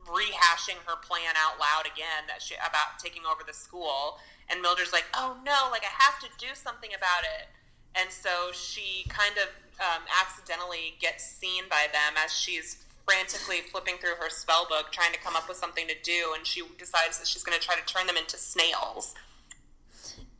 [0.06, 4.18] rehashing her plan out loud again that she about taking over the school,
[4.51, 7.49] and Mildred's like, "Oh no, like I have to do something about it."
[7.94, 9.49] and so she kind of
[9.80, 15.12] um, accidentally gets seen by them as she's frantically flipping through her spell book trying
[15.12, 17.74] to come up with something to do and she decides that she's going to try
[17.74, 19.14] to turn them into snails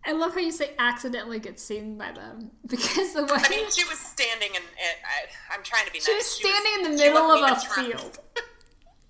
[0.05, 3.71] I love how you say accidentally get seen by them because the way i mean
[3.71, 6.07] she was standing in it I, i'm trying to be nice.
[6.07, 8.19] she was standing in the middle of a field.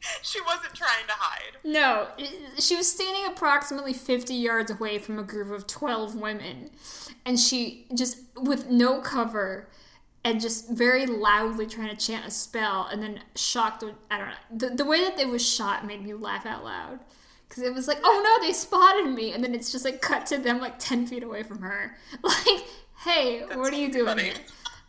[0.22, 2.08] she wasn't trying to hide No,
[2.58, 6.70] she was standing approximately 50 yards away from a group of 12 women.
[7.24, 9.68] And she just, with no cover,
[10.24, 13.84] and just very loudly trying to chant a spell, and then shocked.
[14.10, 14.68] I don't know.
[14.68, 17.00] The, the way that they was shot made me laugh out loud.
[17.48, 19.32] Because it was like, oh no, they spotted me.
[19.32, 21.96] And then it's just like cut to them like 10 feet away from her.
[22.22, 22.64] Like,
[23.04, 24.32] hey, what are you doing?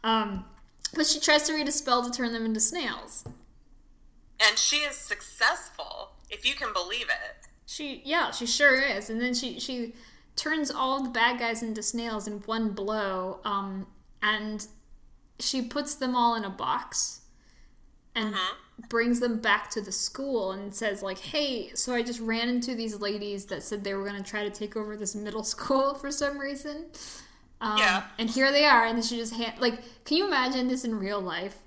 [0.04, 0.46] Um,
[0.94, 3.24] but she tries to read a spell to turn them into snails.
[4.40, 9.10] And she is successful if you can believe it She yeah, she sure is.
[9.10, 9.94] And then she she
[10.36, 13.40] turns all the bad guys into snails in one blow.
[13.46, 13.86] Um
[14.22, 14.68] and
[15.40, 17.22] she puts them all in a box
[18.16, 18.36] and
[18.90, 22.76] brings them back to the school and says like, "Hey, so I just ran into
[22.76, 25.94] these ladies that said they were going to try to take over this middle school
[25.94, 26.86] for some reason."
[27.62, 28.04] Um, Yeah.
[28.18, 29.76] And here they are, and then she just hand like,
[30.06, 31.58] can you imagine this in real life?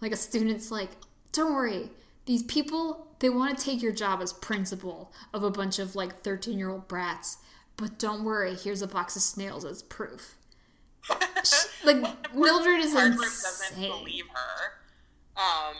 [0.00, 0.90] Like a student's like,
[1.32, 1.90] "Don't worry,
[2.26, 6.22] these people they want to take your job as principal of a bunch of like
[6.22, 7.38] 13 year old brats,
[7.76, 10.36] but don't worry, here's a box of snails as proof."
[11.84, 11.96] like
[12.34, 15.40] Mildred is Hargreaves doesn't believe her.
[15.40, 15.76] Um,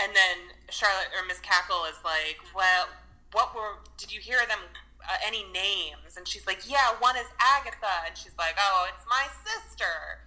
[0.00, 2.86] and then Charlotte or Miss Cackle is like, "Well,
[3.32, 3.82] what were?
[3.96, 4.60] Did you hear them?
[5.02, 9.04] Uh, any names?" And she's like, "Yeah, one is Agatha." And she's like, "Oh, it's
[9.08, 10.22] my sister."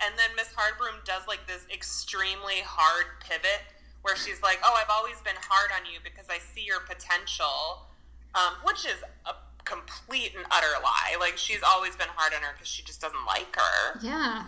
[0.00, 3.62] And then Miss Hardbroom does like this extremely hard pivot
[4.02, 7.86] where she's like, "Oh, I've always been hard on you because I see your potential,"
[8.34, 9.34] um, which is a
[9.64, 11.16] complete and utter lie.
[11.18, 13.98] Like she's always been hard on her because she just doesn't like her.
[14.02, 14.44] Yeah.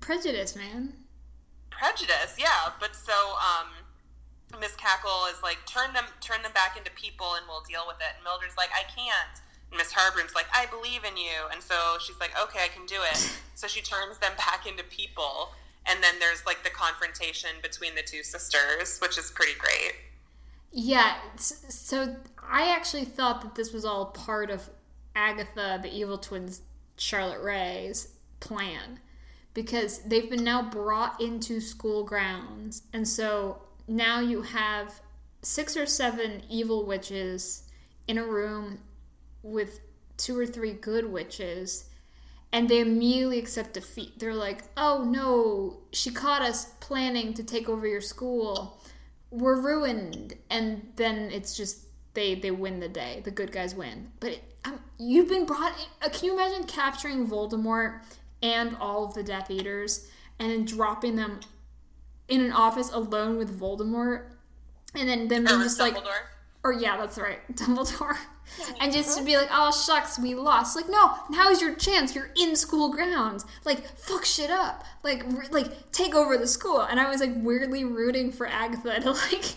[0.00, 0.92] Prejudice, man.
[1.70, 3.68] prejudice yeah but so um
[4.60, 7.96] miss cackle is like turn them turn them back into people and we'll deal with
[8.00, 11.50] it and mildred's like i can't And Miss Hardbroom's like, I believe in you.
[11.52, 13.18] And so she's like, okay, I can do it.
[13.56, 15.50] So she turns them back into people.
[15.88, 19.94] And then there's like the confrontation between the two sisters, which is pretty great.
[20.72, 22.16] Yeah, so
[22.50, 24.68] I actually thought that this was all part of
[25.14, 26.60] Agatha, the evil twins,
[26.96, 28.08] Charlotte Rae's
[28.40, 29.00] plan
[29.56, 32.82] because they've been now brought into school grounds.
[32.92, 35.00] And so now you have
[35.40, 37.62] six or seven evil witches
[38.06, 38.80] in a room
[39.42, 39.80] with
[40.18, 41.86] two or three good witches
[42.52, 44.18] and they immediately accept defeat.
[44.18, 48.80] They're like, "Oh no, she caught us planning to take over your school.
[49.30, 53.20] We're ruined." And then it's just they they win the day.
[53.24, 54.12] The good guys win.
[54.20, 55.72] But it, um, you've been brought.
[55.72, 58.00] In, uh, can you imagine capturing Voldemort
[58.42, 61.40] and all of the Death Eaters and then dropping them
[62.28, 64.24] in an office alone with Voldemort,
[64.94, 65.96] and then them being just like,
[66.64, 68.16] or yeah, that's right, Dumbledore,
[68.80, 70.76] and just to be like, oh shucks, we lost.
[70.76, 72.14] Like, no, now's your chance.
[72.14, 73.44] You're in school grounds.
[73.64, 74.84] Like, fuck shit up.
[75.02, 76.80] Like, re- like take over the school.
[76.80, 79.54] And I was like weirdly rooting for Agatha to like,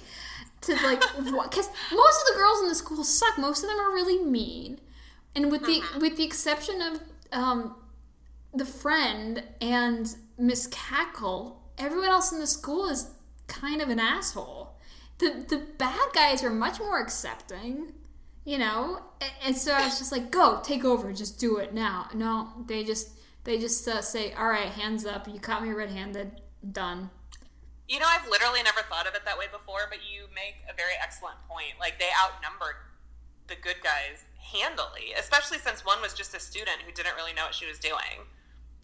[0.62, 3.38] to like, because most of the girls in the school suck.
[3.38, 4.80] Most of them are really mean,
[5.36, 7.76] and with the with the exception of um,
[8.54, 13.12] the friend and Miss Cackle, everyone else in the school is
[13.48, 14.76] kind of an asshole.
[15.20, 17.94] The the bad guys are much more accepting,
[18.50, 19.00] you know.
[19.22, 22.50] And, and so I was just like, "Go, take over, just do it now." No,
[22.66, 23.12] they just
[23.44, 25.28] they just uh, say, "All right, hands up.
[25.28, 26.42] You caught me red-handed.
[26.72, 27.12] Done."
[27.88, 30.76] You know, I've literally never thought of it that way before, but you make a
[30.76, 31.74] very excellent point.
[31.80, 32.76] Like they outnumbered
[33.48, 37.46] the good guys handily, especially since one was just a student who didn't really know
[37.46, 38.26] what she was doing.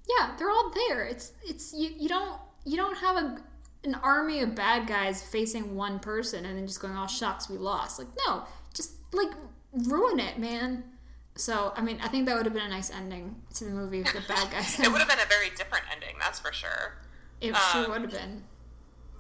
[0.07, 1.05] Yeah, they're all there.
[1.05, 3.37] It's it's you, you don't you don't have a
[3.83, 7.57] an army of bad guys facing one person and then just going, "Oh shucks, we
[7.57, 8.43] lost." Like, no,
[8.75, 9.31] just like
[9.75, 10.83] ruin it, man.
[11.35, 14.01] So, I mean, I think that would have been a nice ending to the movie
[14.01, 14.79] if the bad guys.
[14.79, 16.97] it would have been a very different ending, that's for sure.
[17.41, 18.43] It um, sure would have been.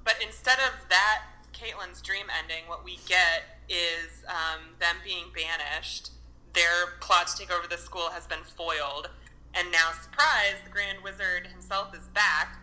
[0.03, 6.11] But instead of that, Caitlin's dream ending, what we get is um, them being banished.
[6.53, 9.09] Their plot to take over the school has been foiled
[9.55, 12.57] and now, surprise, the Grand Wizard himself is back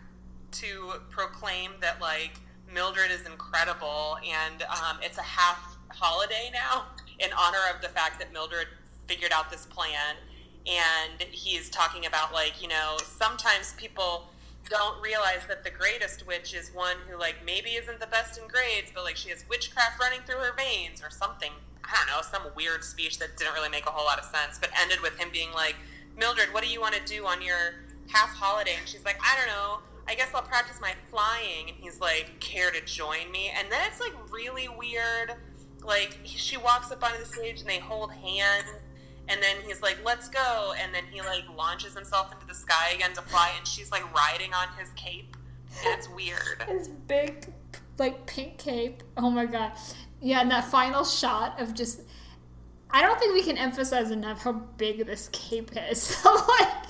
[0.51, 2.39] to proclaim that, like,
[2.71, 6.85] Mildred is incredible and um, it's a half holiday now
[7.23, 8.67] in honor of the fact that Mildred
[9.07, 10.15] figured out this plan.
[10.65, 14.29] And he's talking about, like, you know, sometimes people
[14.69, 18.47] don't realize that the greatest witch is one who, like, maybe isn't the best in
[18.47, 21.51] grades, but, like, she has witchcraft running through her veins or something.
[21.83, 24.57] I don't know, some weird speech that didn't really make a whole lot of sense,
[24.57, 25.75] but ended with him being like,
[26.17, 27.75] Mildred, what do you want to do on your
[28.07, 28.75] half holiday?
[28.77, 29.79] And she's like, I don't know.
[30.07, 31.69] I guess I'll practice my flying.
[31.69, 33.51] And he's like, care to join me?
[33.57, 35.35] And then it's like really weird.
[35.85, 38.67] Like she walks up onto the stage and they hold hands.
[39.29, 40.73] And then he's like, let's go.
[40.77, 43.51] And then he like launches himself into the sky again to fly.
[43.57, 45.37] And she's like riding on his cape.
[45.85, 46.63] It's weird.
[46.67, 47.51] His big,
[47.97, 49.01] like pink cape.
[49.17, 49.71] Oh my God.
[50.21, 52.01] Yeah, and that final shot of just
[52.93, 56.15] I don't think we can emphasize enough how big this cape is.
[56.25, 56.85] like,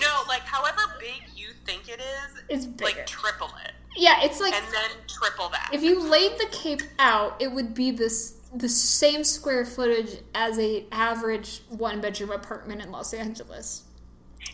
[0.00, 2.98] no, like however big you think it is, it's bigger.
[2.98, 3.72] like triple it.
[3.96, 5.70] Yeah, it's like and then triple that.
[5.72, 10.58] If you laid the cape out, it would be this the same square footage as
[10.58, 13.84] a average one bedroom apartment in Los Angeles.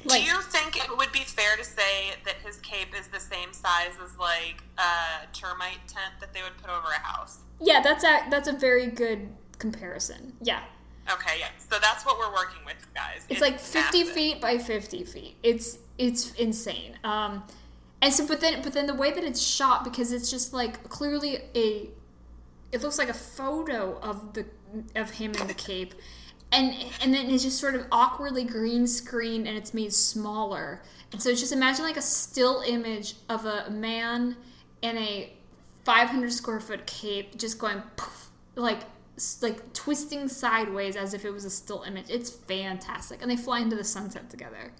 [0.04, 3.18] Like, Do you think it would be fair to say that his cape is the
[3.18, 7.38] same size as like a termite tent that they would put over a house?
[7.60, 9.28] Yeah, that's a that's a very good
[9.58, 10.34] comparison.
[10.42, 10.60] Yeah.
[11.10, 11.48] Okay, yeah.
[11.58, 13.24] So that's what we're working with, guys.
[13.28, 14.14] It's, it's like 50 massive.
[14.14, 15.36] feet by 50 feet.
[15.42, 16.98] It's it's insane.
[17.02, 17.44] Um
[18.00, 20.88] and so but then but then the way that it's shot because it's just like
[20.88, 21.90] clearly a
[22.70, 24.44] it looks like a photo of the
[24.94, 25.94] of him in the cape
[26.52, 30.82] and and then it's just sort of awkwardly green screen and it's made smaller
[31.12, 34.36] and so just imagine like a still image of a man
[34.82, 35.32] in a
[35.84, 38.80] 500 square foot cape just going poof, like
[39.40, 42.06] like twisting sideways as if it was a still image.
[42.08, 44.72] It's fantastic, and they fly into the sunset together.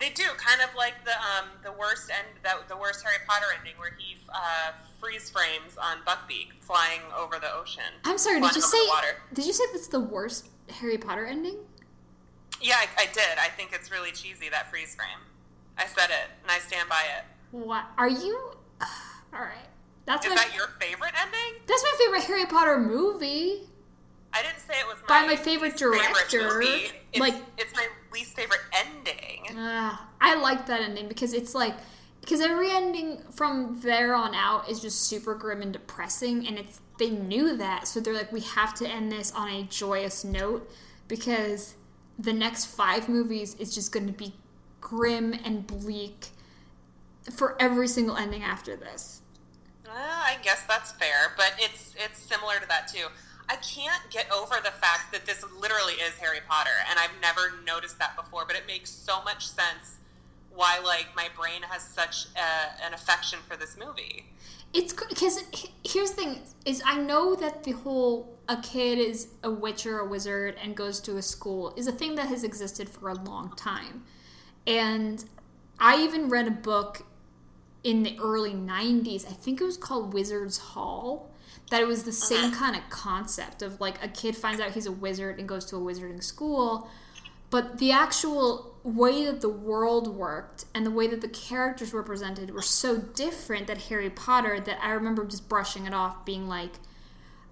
[0.00, 3.46] They do kind of like the um, the worst end, the, the worst Harry Potter
[3.56, 7.92] ending, where he uh, freeze frames on Buckbeak flying over the ocean.
[8.04, 8.78] I'm sorry, did you say?
[9.34, 11.56] Did you say that's the worst Harry Potter ending?
[12.62, 13.38] Yeah, I, I did.
[13.38, 15.20] I think it's really cheesy that freeze frame.
[15.76, 17.24] I said it, and I stand by it.
[17.52, 18.52] What are you?
[19.32, 19.68] All right.
[20.06, 21.62] That's Is my, that your favorite ending?
[21.66, 23.69] That's my favorite Harry Potter movie.
[24.32, 26.60] I didn't say it was my by my favorite director.
[26.60, 29.58] Favorite it's, like it's my least favorite ending.
[29.58, 31.74] Uh, I like that ending because it's like
[32.20, 36.80] because every ending from there on out is just super grim and depressing, and it's
[36.98, 40.70] they knew that, so they're like, we have to end this on a joyous note.
[41.08, 41.74] because
[42.18, 44.34] the next five movies is just going to be
[44.80, 46.28] grim and bleak
[47.32, 49.22] for every single ending after this.
[49.86, 53.06] Uh, I guess that's fair, but it's it's similar to that too.
[53.50, 57.60] I can't get over the fact that this literally is Harry Potter, and I've never
[57.66, 58.44] noticed that before.
[58.46, 59.96] But it makes so much sense
[60.54, 64.26] why like my brain has such a, an affection for this movie.
[64.72, 65.42] It's because
[65.84, 69.98] here's the thing: is I know that the whole a kid is a witch or
[69.98, 73.14] a wizard and goes to a school is a thing that has existed for a
[73.14, 74.04] long time,
[74.64, 75.24] and
[75.80, 77.04] I even read a book
[77.82, 79.26] in the early 90s.
[79.26, 81.29] I think it was called Wizard's Hall.
[81.70, 82.56] That it was the same uh-huh.
[82.56, 85.76] kind of concept of like a kid finds out he's a wizard and goes to
[85.76, 86.88] a wizarding school.
[87.50, 92.02] But the actual way that the world worked and the way that the characters were
[92.02, 96.48] presented were so different that Harry Potter that I remember just brushing it off, being
[96.48, 96.74] like,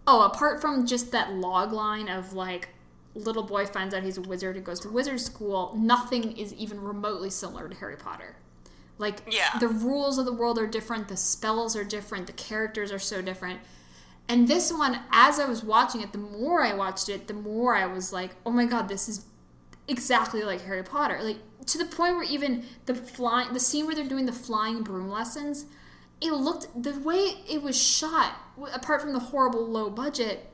[0.06, 2.70] oh, apart from just that log line of like,
[3.14, 6.80] little boy finds out he's a wizard and goes to wizard school, nothing is even
[6.80, 8.36] remotely similar to Harry Potter.
[8.98, 9.58] Like yeah.
[9.58, 13.20] the rules of the world are different, the spells are different, the characters are so
[13.22, 13.60] different.
[14.28, 17.74] And this one, as I was watching it, the more I watched it, the more
[17.74, 19.24] I was like, oh my god, this is
[19.88, 21.18] exactly like Harry Potter.
[21.22, 24.82] Like to the point where even the flying, the scene where they're doing the flying
[24.82, 25.66] broom lessons,
[26.20, 28.34] it looked the way it was shot.
[28.72, 30.50] Apart from the horrible low budget,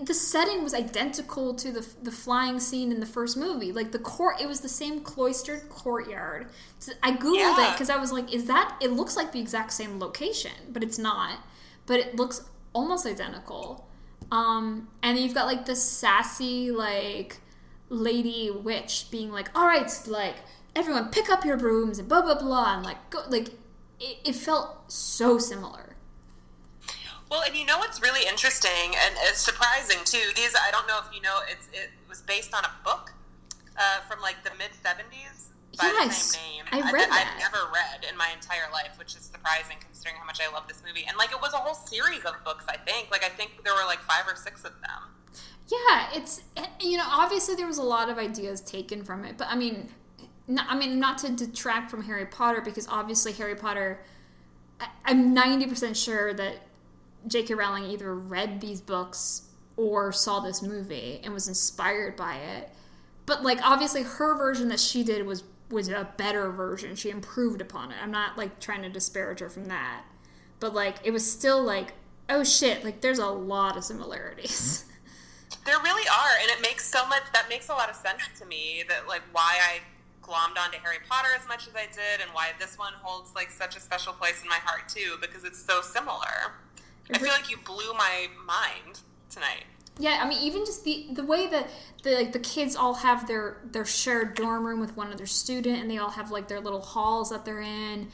[0.00, 3.72] the setting was identical to the the flying scene in the first movie.
[3.72, 6.48] Like the court, it was the same cloistered courtyard.
[6.78, 7.68] So I googled yeah.
[7.68, 10.82] it because I was like, "Is that?" It looks like the exact same location, but
[10.82, 11.40] it's not.
[11.86, 12.42] But it looks
[12.72, 13.88] almost identical.
[14.30, 17.38] Um, and you've got like the sassy like
[17.88, 20.36] lady witch being like, "All right, like
[20.76, 23.48] everyone, pick up your brooms and blah blah blah," and like go like
[23.98, 25.96] it, it felt so similar.
[27.30, 30.32] Well, and you know what's really interesting and it's surprising too.
[30.34, 33.12] These I don't know if you know it's it was based on a book
[33.76, 35.50] uh, from like the mid seventies
[35.80, 36.84] by yes, the same name.
[36.84, 40.26] I read that, I've never read in my entire life, which is surprising considering how
[40.26, 41.04] much I love this movie.
[41.08, 42.64] And like it was a whole series of books.
[42.68, 45.10] I think like I think there were like five or six of them.
[45.68, 46.42] Yeah, it's
[46.80, 49.88] you know obviously there was a lot of ideas taken from it, but I mean,
[50.46, 54.00] not, I mean not to detract from Harry Potter because obviously Harry Potter.
[54.80, 56.56] I, I'm ninety percent sure that
[57.26, 57.54] J.K.
[57.54, 62.70] Rowling either read these books or saw this movie and was inspired by it.
[63.26, 66.94] But like obviously her version that she did was was a better version.
[66.96, 67.96] She improved upon it.
[68.02, 70.02] I'm not like trying to disparage her from that.
[70.58, 71.94] But like it was still like
[72.30, 74.86] oh shit, like there's a lot of similarities.
[75.66, 78.46] There really are, and it makes so much that makes a lot of sense to
[78.46, 79.80] me that like why I
[80.22, 83.50] glommed onto Harry Potter as much as I did and why this one holds like
[83.50, 86.54] such a special place in my heart too because it's so similar.
[87.12, 89.64] I feel like you blew my mind tonight.
[90.00, 91.68] Yeah, I mean, even just the the way that
[92.02, 95.78] the like the kids all have their their shared dorm room with one other student,
[95.78, 98.08] and they all have like their little halls that they're in,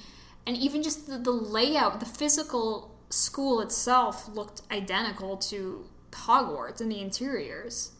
[0.47, 6.89] and even just the, the layout, the physical school itself looked identical to Hogwarts in
[6.89, 7.93] the interiors.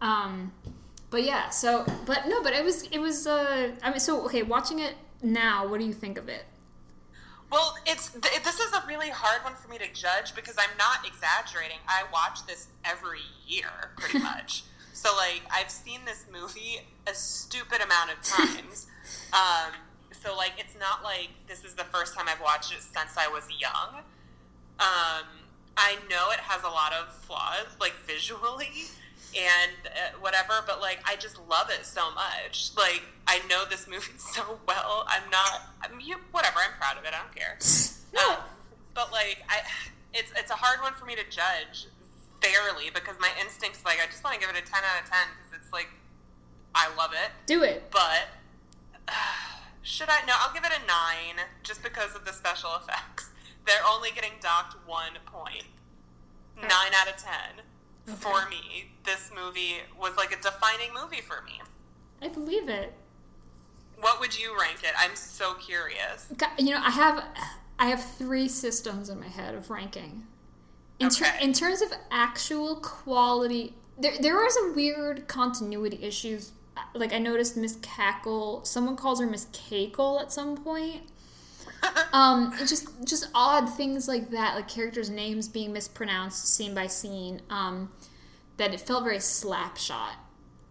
[0.00, 0.52] Um,
[1.10, 3.26] but yeah, so but no, but it was it was.
[3.26, 6.44] Uh, I mean, so okay, watching it now, what do you think of it?
[7.52, 11.06] Well, it's this is a really hard one for me to judge because I'm not
[11.06, 11.76] exaggerating.
[11.86, 14.64] I watch this every year, pretty much.
[14.94, 18.86] so, like, I've seen this movie a stupid amount of times.
[19.34, 19.72] um,
[20.12, 23.28] so, like, it's not like this is the first time I've watched it since I
[23.28, 24.00] was young.
[24.80, 25.26] Um,
[25.76, 28.86] I know it has a lot of flaws, like visually
[29.36, 32.70] and uh, whatever, but like I just love it so much.
[32.76, 35.06] Like I know this movie so well.
[35.08, 35.62] I'm not.
[35.82, 36.58] I mean, whatever.
[36.58, 37.12] I'm proud of it.
[37.14, 37.58] I don't care.
[38.14, 38.30] no.
[38.30, 38.36] Um,
[38.94, 39.60] but like I,
[40.12, 41.86] it's it's a hard one for me to judge
[42.40, 45.08] fairly because my instincts like I just want to give it a ten out of
[45.08, 45.88] ten because it's like
[46.74, 47.30] I love it.
[47.46, 47.90] Do it.
[47.90, 48.28] But
[49.08, 49.12] uh,
[49.82, 50.24] should I?
[50.26, 53.30] No, I'll give it a nine just because of the special effects.
[53.66, 55.64] They're only getting docked one point.
[56.60, 57.64] Nine out of ten
[58.08, 58.16] okay.
[58.18, 58.86] for me.
[59.04, 61.60] This movie was like a defining movie for me.
[62.20, 62.92] I believe it.
[64.00, 64.92] What would you rank it?
[64.98, 66.26] I'm so curious.
[66.58, 67.24] You know, I have
[67.78, 70.24] I have three systems in my head of ranking.
[70.98, 71.24] In, okay.
[71.24, 76.52] ter- in terms of actual quality, there there are some weird continuity issues.
[76.76, 81.02] Uh, like I noticed Miss Cackle, someone calls her Miss Cackle at some point.
[82.12, 87.42] um, just just odd things like that, like characters' names being mispronounced scene by scene.
[87.50, 87.90] Um,
[88.58, 90.14] that it felt very slapshot,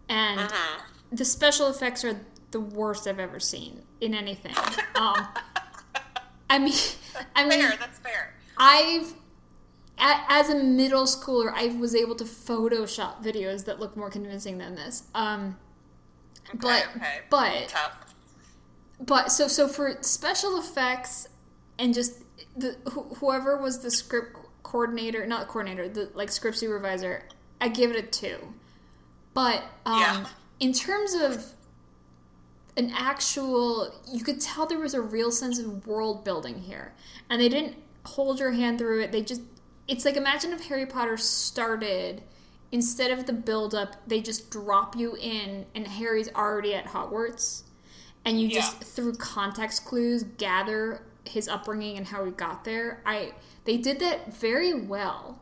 [0.08, 0.82] and uh-huh.
[1.10, 2.20] the special effects are
[2.52, 4.54] the worst I've ever seen in anything.
[4.94, 5.26] Um,
[6.48, 6.74] I mean,
[7.36, 7.76] I mean, fair.
[7.78, 8.34] That's fair.
[8.56, 9.14] I've
[9.98, 14.74] as a middle schooler, I was able to Photoshop videos that look more convincing than
[14.74, 15.04] this.
[15.14, 15.58] Um,
[16.54, 17.20] but okay.
[17.30, 18.11] but Tough.
[19.04, 21.28] But so so for special effects
[21.78, 22.22] and just
[22.56, 27.24] the wh- whoever was the script coordinator, not coordinator, the like script supervisor,
[27.60, 28.54] I give it a two.
[29.34, 30.26] But um, Yeah.
[30.60, 31.52] in terms of
[32.76, 36.94] an actual, you could tell there was a real sense of world building here,
[37.28, 39.12] and they didn't hold your hand through it.
[39.12, 39.42] They just,
[39.88, 42.22] it's like imagine if Harry Potter started
[42.70, 47.64] instead of the build up, they just drop you in, and Harry's already at Hogwarts
[48.24, 48.84] and you just Yeah.
[48.84, 53.32] through context clues gather his upbringing and how he got there i
[53.64, 55.38] they did that very well.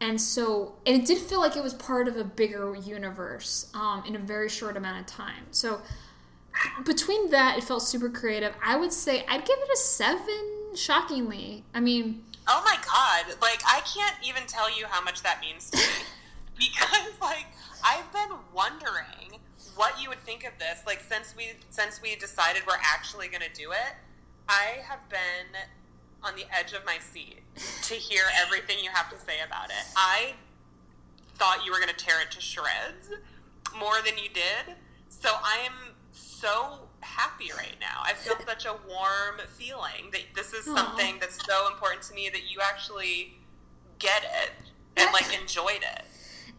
[0.00, 4.02] And so and it did feel like it was part of a bigger universe um,
[4.04, 5.44] in a very short amount of time.
[5.52, 5.80] So
[6.84, 8.52] between that it felt super creative.
[8.64, 11.64] I would say i'd give it a seven shockingly.
[11.72, 13.36] I mean Oh my god!
[13.40, 15.82] Like I can't even tell you how much that means to me.
[16.58, 17.46] Because like
[17.84, 19.38] I've been wondering
[19.76, 20.80] what you would think of this.
[20.86, 23.94] Like since we since we decided we're actually going to do it,
[24.48, 25.58] I have been
[26.22, 27.40] on the edge of my seat
[27.82, 29.84] to hear everything you have to say about it.
[29.96, 30.34] I
[31.36, 33.10] thought you were going to tear it to shreds
[33.78, 34.76] more than you did.
[35.08, 38.02] So I am so happy right now.
[38.04, 42.28] I feel such a warm feeling that this is something that's so important to me
[42.32, 43.34] that you actually
[43.98, 44.52] get it
[44.96, 46.04] and like enjoyed it.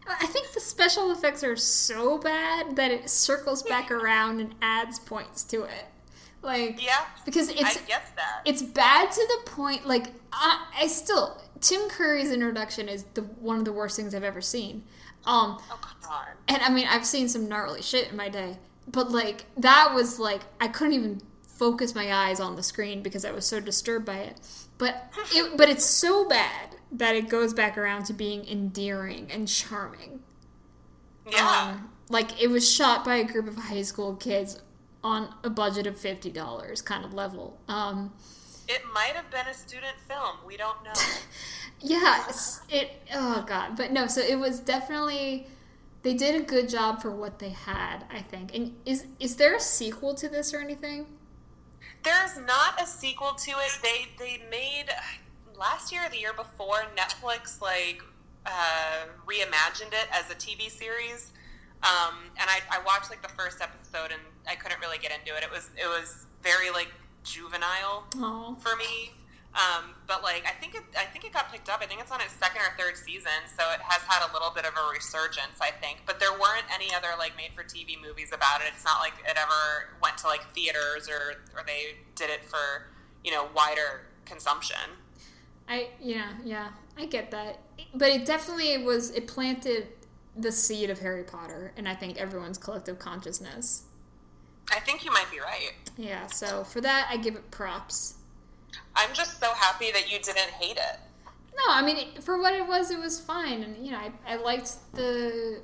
[0.06, 4.98] I think the special effects are so bad that it circles back around and adds
[4.98, 5.86] points to it
[6.42, 8.42] like Yeah, because it's I get that.
[8.44, 13.58] it's bad to the point like I, I still Tim Curry's introduction is the one
[13.58, 14.84] of the worst things I've ever seen.
[15.24, 16.26] Um oh god.
[16.48, 20.18] and I mean I've seen some gnarly shit in my day, but like that was
[20.18, 24.04] like I couldn't even focus my eyes on the screen because I was so disturbed
[24.04, 24.38] by it.
[24.76, 29.48] But it but it's so bad that it goes back around to being endearing and
[29.48, 30.20] charming.
[31.30, 31.74] Yeah.
[31.74, 34.60] Um, like it was shot by a group of high school kids
[35.02, 37.58] on a budget of fifty dollars kind of level.
[37.68, 38.12] Um
[38.66, 40.36] it might have been a student film.
[40.46, 40.92] We don't know.
[41.80, 42.24] Yeah,
[42.70, 42.92] it.
[43.12, 44.06] Oh god, but no.
[44.06, 45.46] So it was definitely.
[46.02, 48.54] They did a good job for what they had, I think.
[48.54, 51.06] And is is there a sequel to this or anything?
[52.02, 53.78] There's not a sequel to it.
[53.82, 54.86] They they made
[55.58, 58.02] last year or the year before Netflix like
[58.46, 61.32] uh, reimagined it as a TV series.
[61.82, 65.36] Um, and I, I watched like the first episode and I couldn't really get into
[65.36, 65.42] it.
[65.42, 66.88] It was it was very like
[67.24, 69.12] juvenile Oh, for me.
[69.54, 71.80] Um, but like I think it I think it got picked up.
[71.82, 74.50] I think it's on its second or third season, so it has had a little
[74.50, 76.02] bit of a resurgence, I think.
[76.06, 78.72] But there weren't any other like made for TV movies about it.
[78.74, 82.90] It's not like it ever went to like theaters or or they did it for,
[83.22, 84.98] you know, wider consumption.
[85.68, 87.58] I yeah yeah I get that,
[87.94, 89.10] but it definitely was.
[89.10, 89.88] It planted
[90.36, 93.84] the seed of Harry Potter, and I think everyone's collective consciousness.
[94.70, 95.72] I think you might be right.
[95.96, 98.14] Yeah, so for that I give it props.
[98.96, 100.98] I'm just so happy that you didn't hate it.
[101.56, 104.36] No, I mean for what it was, it was fine, and you know I, I
[104.36, 105.60] liked the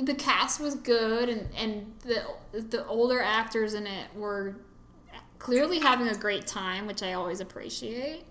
[0.00, 2.24] the cast was good, and and the
[2.58, 4.56] the older actors in it were
[5.38, 8.24] clearly having a great time, which I always appreciate.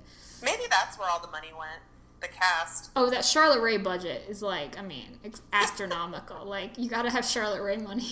[0.44, 1.82] Maybe that's where all the money went.
[2.22, 2.92] The cast.
[2.96, 6.46] Oh, that Charlotte Rae budget is like, I mean, it's astronomical.
[6.46, 8.06] like you got to have Charlotte Rae money.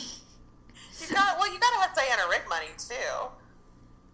[1.00, 1.52] You got well.
[1.54, 2.96] You got to have Diana Rigg money too.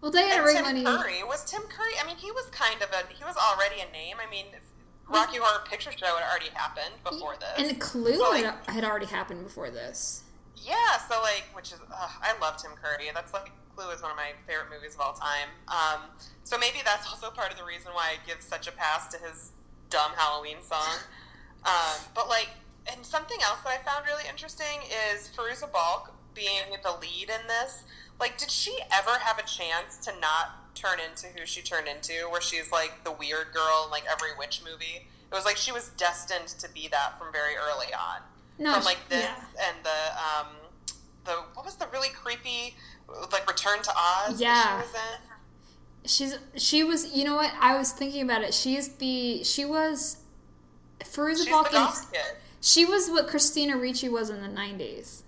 [0.00, 0.84] well, Diana Tim money.
[0.84, 1.92] Curry was Tim Curry.
[2.02, 4.16] I mean, he was kind of a he was already a name.
[4.24, 4.46] I mean,
[5.08, 7.68] Rocky Horror Picture Show had already happened before this.
[7.70, 10.22] And Clue So, had, like, had already happened before this.
[10.56, 13.08] yeah, so like, which is ugh, I love Tim Curry.
[13.14, 15.52] That's like Clue is one of my favorite movies of all time.
[15.68, 16.08] Um,
[16.44, 19.18] so maybe that's also part of the reason why I give such a pass to
[19.18, 19.52] his
[19.90, 21.04] dumb Halloween song.
[21.64, 22.48] Um, but like,
[22.90, 24.80] and something else that I found really interesting
[25.12, 27.84] is Fairuza Balk being the lead in this.
[28.18, 32.28] Like, did she ever have a chance to not turn into who she turned into,
[32.30, 35.08] where she's like the weird girl in like every witch movie?
[35.30, 38.20] It was like she was destined to be that from very early on.
[38.58, 39.68] No, from like this yeah.
[39.68, 40.46] and the um,
[41.24, 42.74] the what was the really creepy
[43.32, 44.40] like Return to Oz?
[44.40, 44.80] Yeah.
[44.82, 45.20] she was in?
[46.08, 48.54] She's she was you know what I was thinking about it.
[48.54, 50.18] She's the she was
[51.00, 51.66] Fairuza She's the Balk.
[51.68, 52.12] in- goth.
[52.60, 55.22] She was what Christina Ricci was in the nineties.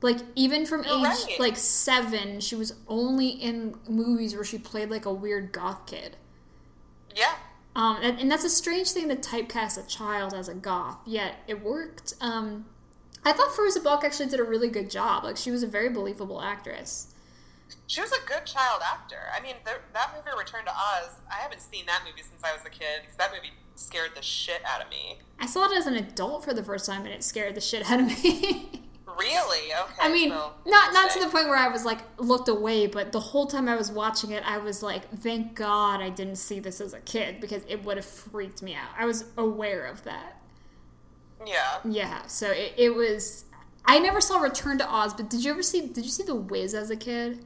[0.00, 1.36] Like even from You're age right.
[1.40, 6.16] like seven, she was only in movies where she played like a weird goth kid.
[7.14, 7.34] Yeah,
[7.76, 10.96] Um, and, and that's a strange thing to typecast a child as a goth.
[11.04, 12.14] Yet it worked.
[12.20, 12.64] Um,
[13.24, 15.22] I thought Fairuza Balk actually did a really good job.
[15.24, 17.11] Like she was a very believable actress.
[17.86, 19.20] She was a good child actor.
[19.36, 22.52] I mean, the, that movie, Return to Oz, I haven't seen that movie since I
[22.52, 25.18] was a kid because that movie scared the shit out of me.
[25.38, 27.90] I saw it as an adult for the first time, and it scared the shit
[27.90, 28.82] out of me.
[29.18, 29.72] Really?
[29.72, 29.94] Okay.
[30.00, 33.12] I mean, so not not to the point where I was like looked away, but
[33.12, 36.60] the whole time I was watching it, I was like, "Thank God I didn't see
[36.60, 40.04] this as a kid because it would have freaked me out." I was aware of
[40.04, 40.40] that.
[41.46, 41.78] Yeah.
[41.84, 43.44] Yeah, so it, it was.
[43.84, 45.86] I never saw Return to Oz, but did you ever see?
[45.88, 47.44] Did you see The Wiz as a kid?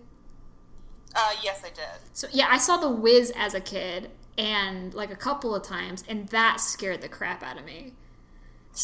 [1.17, 1.87] Uh, yes, I did.
[2.13, 6.05] So yeah, I saw The Wiz as a kid, and like a couple of times,
[6.09, 7.95] and that scared the crap out of me.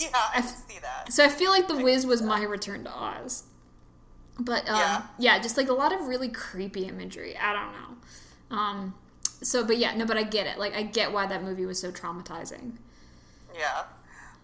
[0.00, 1.12] Yeah, I see that.
[1.12, 3.44] So I feel like The Wiz was my Return to Oz.
[4.38, 5.02] But um, yeah.
[5.18, 5.38] Yeah.
[5.40, 7.36] just like a lot of really creepy imagery.
[7.36, 8.56] I don't know.
[8.56, 8.94] Um,
[9.42, 10.58] so, but yeah, no, but I get it.
[10.58, 12.72] Like, I get why that movie was so traumatizing.
[13.54, 13.82] Yeah.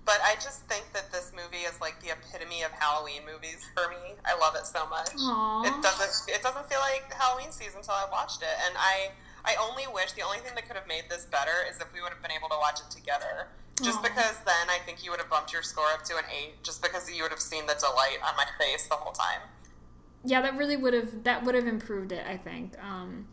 [0.09, 3.93] But I just think that this movie is like the epitome of Halloween movies for
[3.93, 4.17] me.
[4.25, 5.13] I love it so much.
[5.21, 5.69] Aw.
[5.69, 8.57] It doesn't it doesn't feel like Halloween season until I watched it.
[8.65, 9.13] And I
[9.45, 12.01] I only wish the only thing that could have made this better is if we
[12.01, 13.53] would have been able to watch it together.
[13.83, 14.09] Just Aw.
[14.09, 16.81] because then I think you would have bumped your score up to an eight, just
[16.81, 19.45] because you would have seen the delight on my face the whole time.
[20.25, 22.25] Yeah, that really would have that would have improved it.
[22.27, 22.81] I think.
[22.83, 23.29] Um,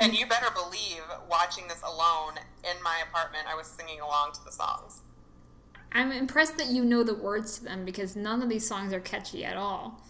[0.00, 4.44] And you better believe, watching this alone in my apartment, I was singing along to
[4.44, 5.01] the songs.
[5.94, 9.00] I'm impressed that you know the words to them because none of these songs are
[9.00, 10.00] catchy at all.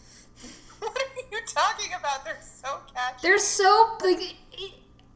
[0.79, 2.25] What are you talking about?
[2.25, 3.19] They're so catchy.
[3.23, 4.21] They're so like.
[4.53, 4.73] it-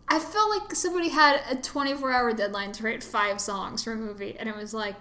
[0.09, 3.97] I felt like somebody had a 24 hour deadline to write five songs for a
[3.97, 4.95] movie, and it was like,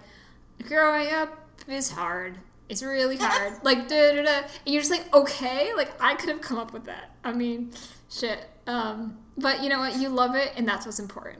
[0.66, 2.38] growing up is hard.
[2.68, 3.62] It's really hard.
[3.62, 4.30] like, da da da.
[4.38, 7.14] And you're just like, okay, like, I could have come up with that.
[7.22, 7.70] I mean,
[8.10, 8.50] shit.
[8.66, 9.94] Um, but you know what?
[10.00, 11.38] You love it, and that's what's important.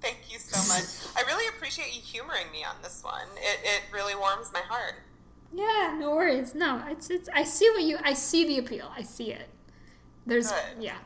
[0.00, 0.84] Thank you so much.
[1.16, 3.26] I really appreciate you humoring me on this one.
[3.36, 4.94] It, it really warms my heart.
[5.52, 6.54] Yeah, no worries.
[6.54, 7.28] No, it's it's.
[7.34, 7.98] I see what you.
[8.02, 8.90] I see the appeal.
[8.96, 9.48] I see it.
[10.26, 10.60] There's Good.
[10.82, 10.96] yeah.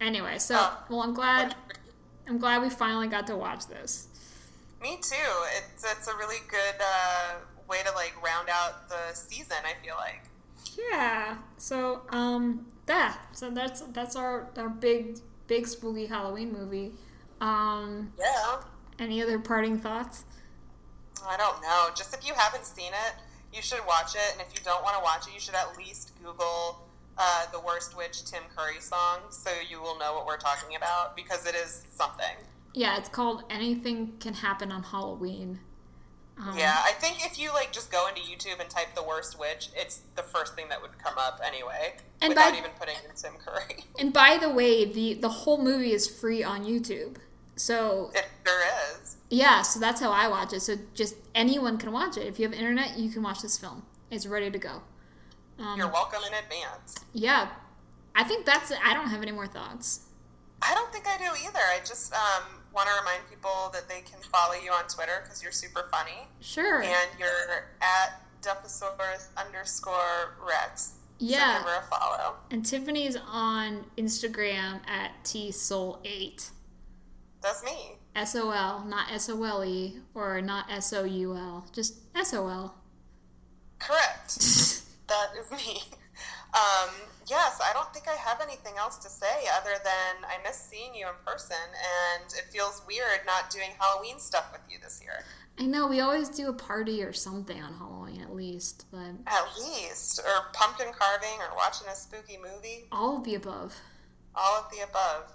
[0.00, 0.78] Anyway, so Oh.
[0.90, 1.54] well, I'm glad.
[2.28, 4.08] I'm glad we finally got to watch this.
[4.82, 5.14] Me too.
[5.56, 7.34] It's it's a really good uh,
[7.68, 9.56] way to like round out the season.
[9.64, 10.22] I feel like.
[10.90, 11.36] Yeah.
[11.58, 13.18] So um, that.
[13.32, 16.92] So that's that's our our big big spooky Halloween movie.
[17.42, 18.60] Um, Yeah.
[18.98, 20.24] any other parting thoughts?
[21.26, 21.88] I don't know.
[21.94, 23.14] Just if you haven't seen it,
[23.54, 24.32] you should watch it.
[24.32, 26.86] And if you don't want to watch it, you should at least Google
[27.18, 31.14] uh, the Worst Witch Tim Curry song so you will know what we're talking about
[31.14, 32.36] because it is something.
[32.74, 35.58] Yeah, it's called Anything Can Happen on Halloween.
[36.38, 39.38] Um, Yeah, I think if you like just go into YouTube and type the worst
[39.38, 42.96] witch, it's the first thing that would come up anyway, And without by- even putting
[43.08, 43.84] in Tim Curry.
[43.98, 47.16] And by the way, the the whole movie is free on YouTube.
[47.62, 48.60] So it sure
[49.00, 49.16] is.
[49.30, 50.60] Yeah, so that's how I watch it.
[50.60, 52.26] So just anyone can watch it.
[52.26, 53.84] If you have internet, you can watch this film.
[54.10, 54.82] It's ready to go.
[55.60, 56.96] Um, You're welcome in advance.
[57.12, 57.48] yeah,
[58.16, 58.78] I think that's it.
[58.84, 60.00] I don't have any more thoughts.
[60.60, 61.58] I don't think I do either.
[61.58, 62.42] I just um,
[62.74, 66.26] want to remind people that they can follow you on Twitter because you're super funny,
[66.40, 66.82] Sure.
[66.82, 70.94] and you're at Duffosaurus underscore Rex.
[71.18, 71.58] So Yeah.
[71.58, 72.34] give her a follow.
[72.50, 76.50] And Tiffany's on Instagram at tsol8.
[77.42, 77.96] That's me.
[78.14, 81.66] S O L, not S O L E or not S O U L.
[81.72, 82.74] Just S O L.
[83.78, 84.38] Correct.
[85.08, 85.82] that is me.
[86.54, 86.90] Um,
[87.28, 90.94] yes, I don't think I have anything else to say other than I miss seeing
[90.94, 95.24] you in person, and it feels weird not doing Halloween stuff with you this year.
[95.58, 99.44] I know we always do a party or something on Halloween at least, but At
[99.58, 102.84] least, or pumpkin carving, or watching a spooky movie.
[102.92, 103.74] all of the above.
[104.34, 105.32] All of the above.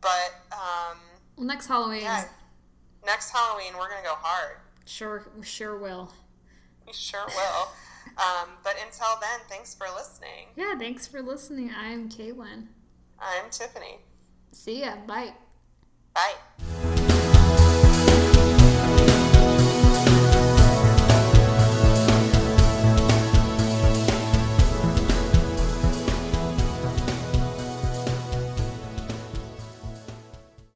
[0.00, 0.98] But um,
[1.36, 2.24] Well, next Halloween, yeah,
[3.04, 4.56] next Halloween we're gonna go hard.
[4.86, 6.12] sure, sure will.
[6.86, 7.68] We sure will.
[8.18, 10.46] Um, but until then, thanks for listening.
[10.54, 11.70] Yeah, thanks for listening.
[11.76, 12.68] I'm Caitlin.
[13.18, 13.98] I'm Tiffany.
[14.52, 14.96] See ya.
[15.06, 15.34] Bye.
[16.14, 16.85] Bye.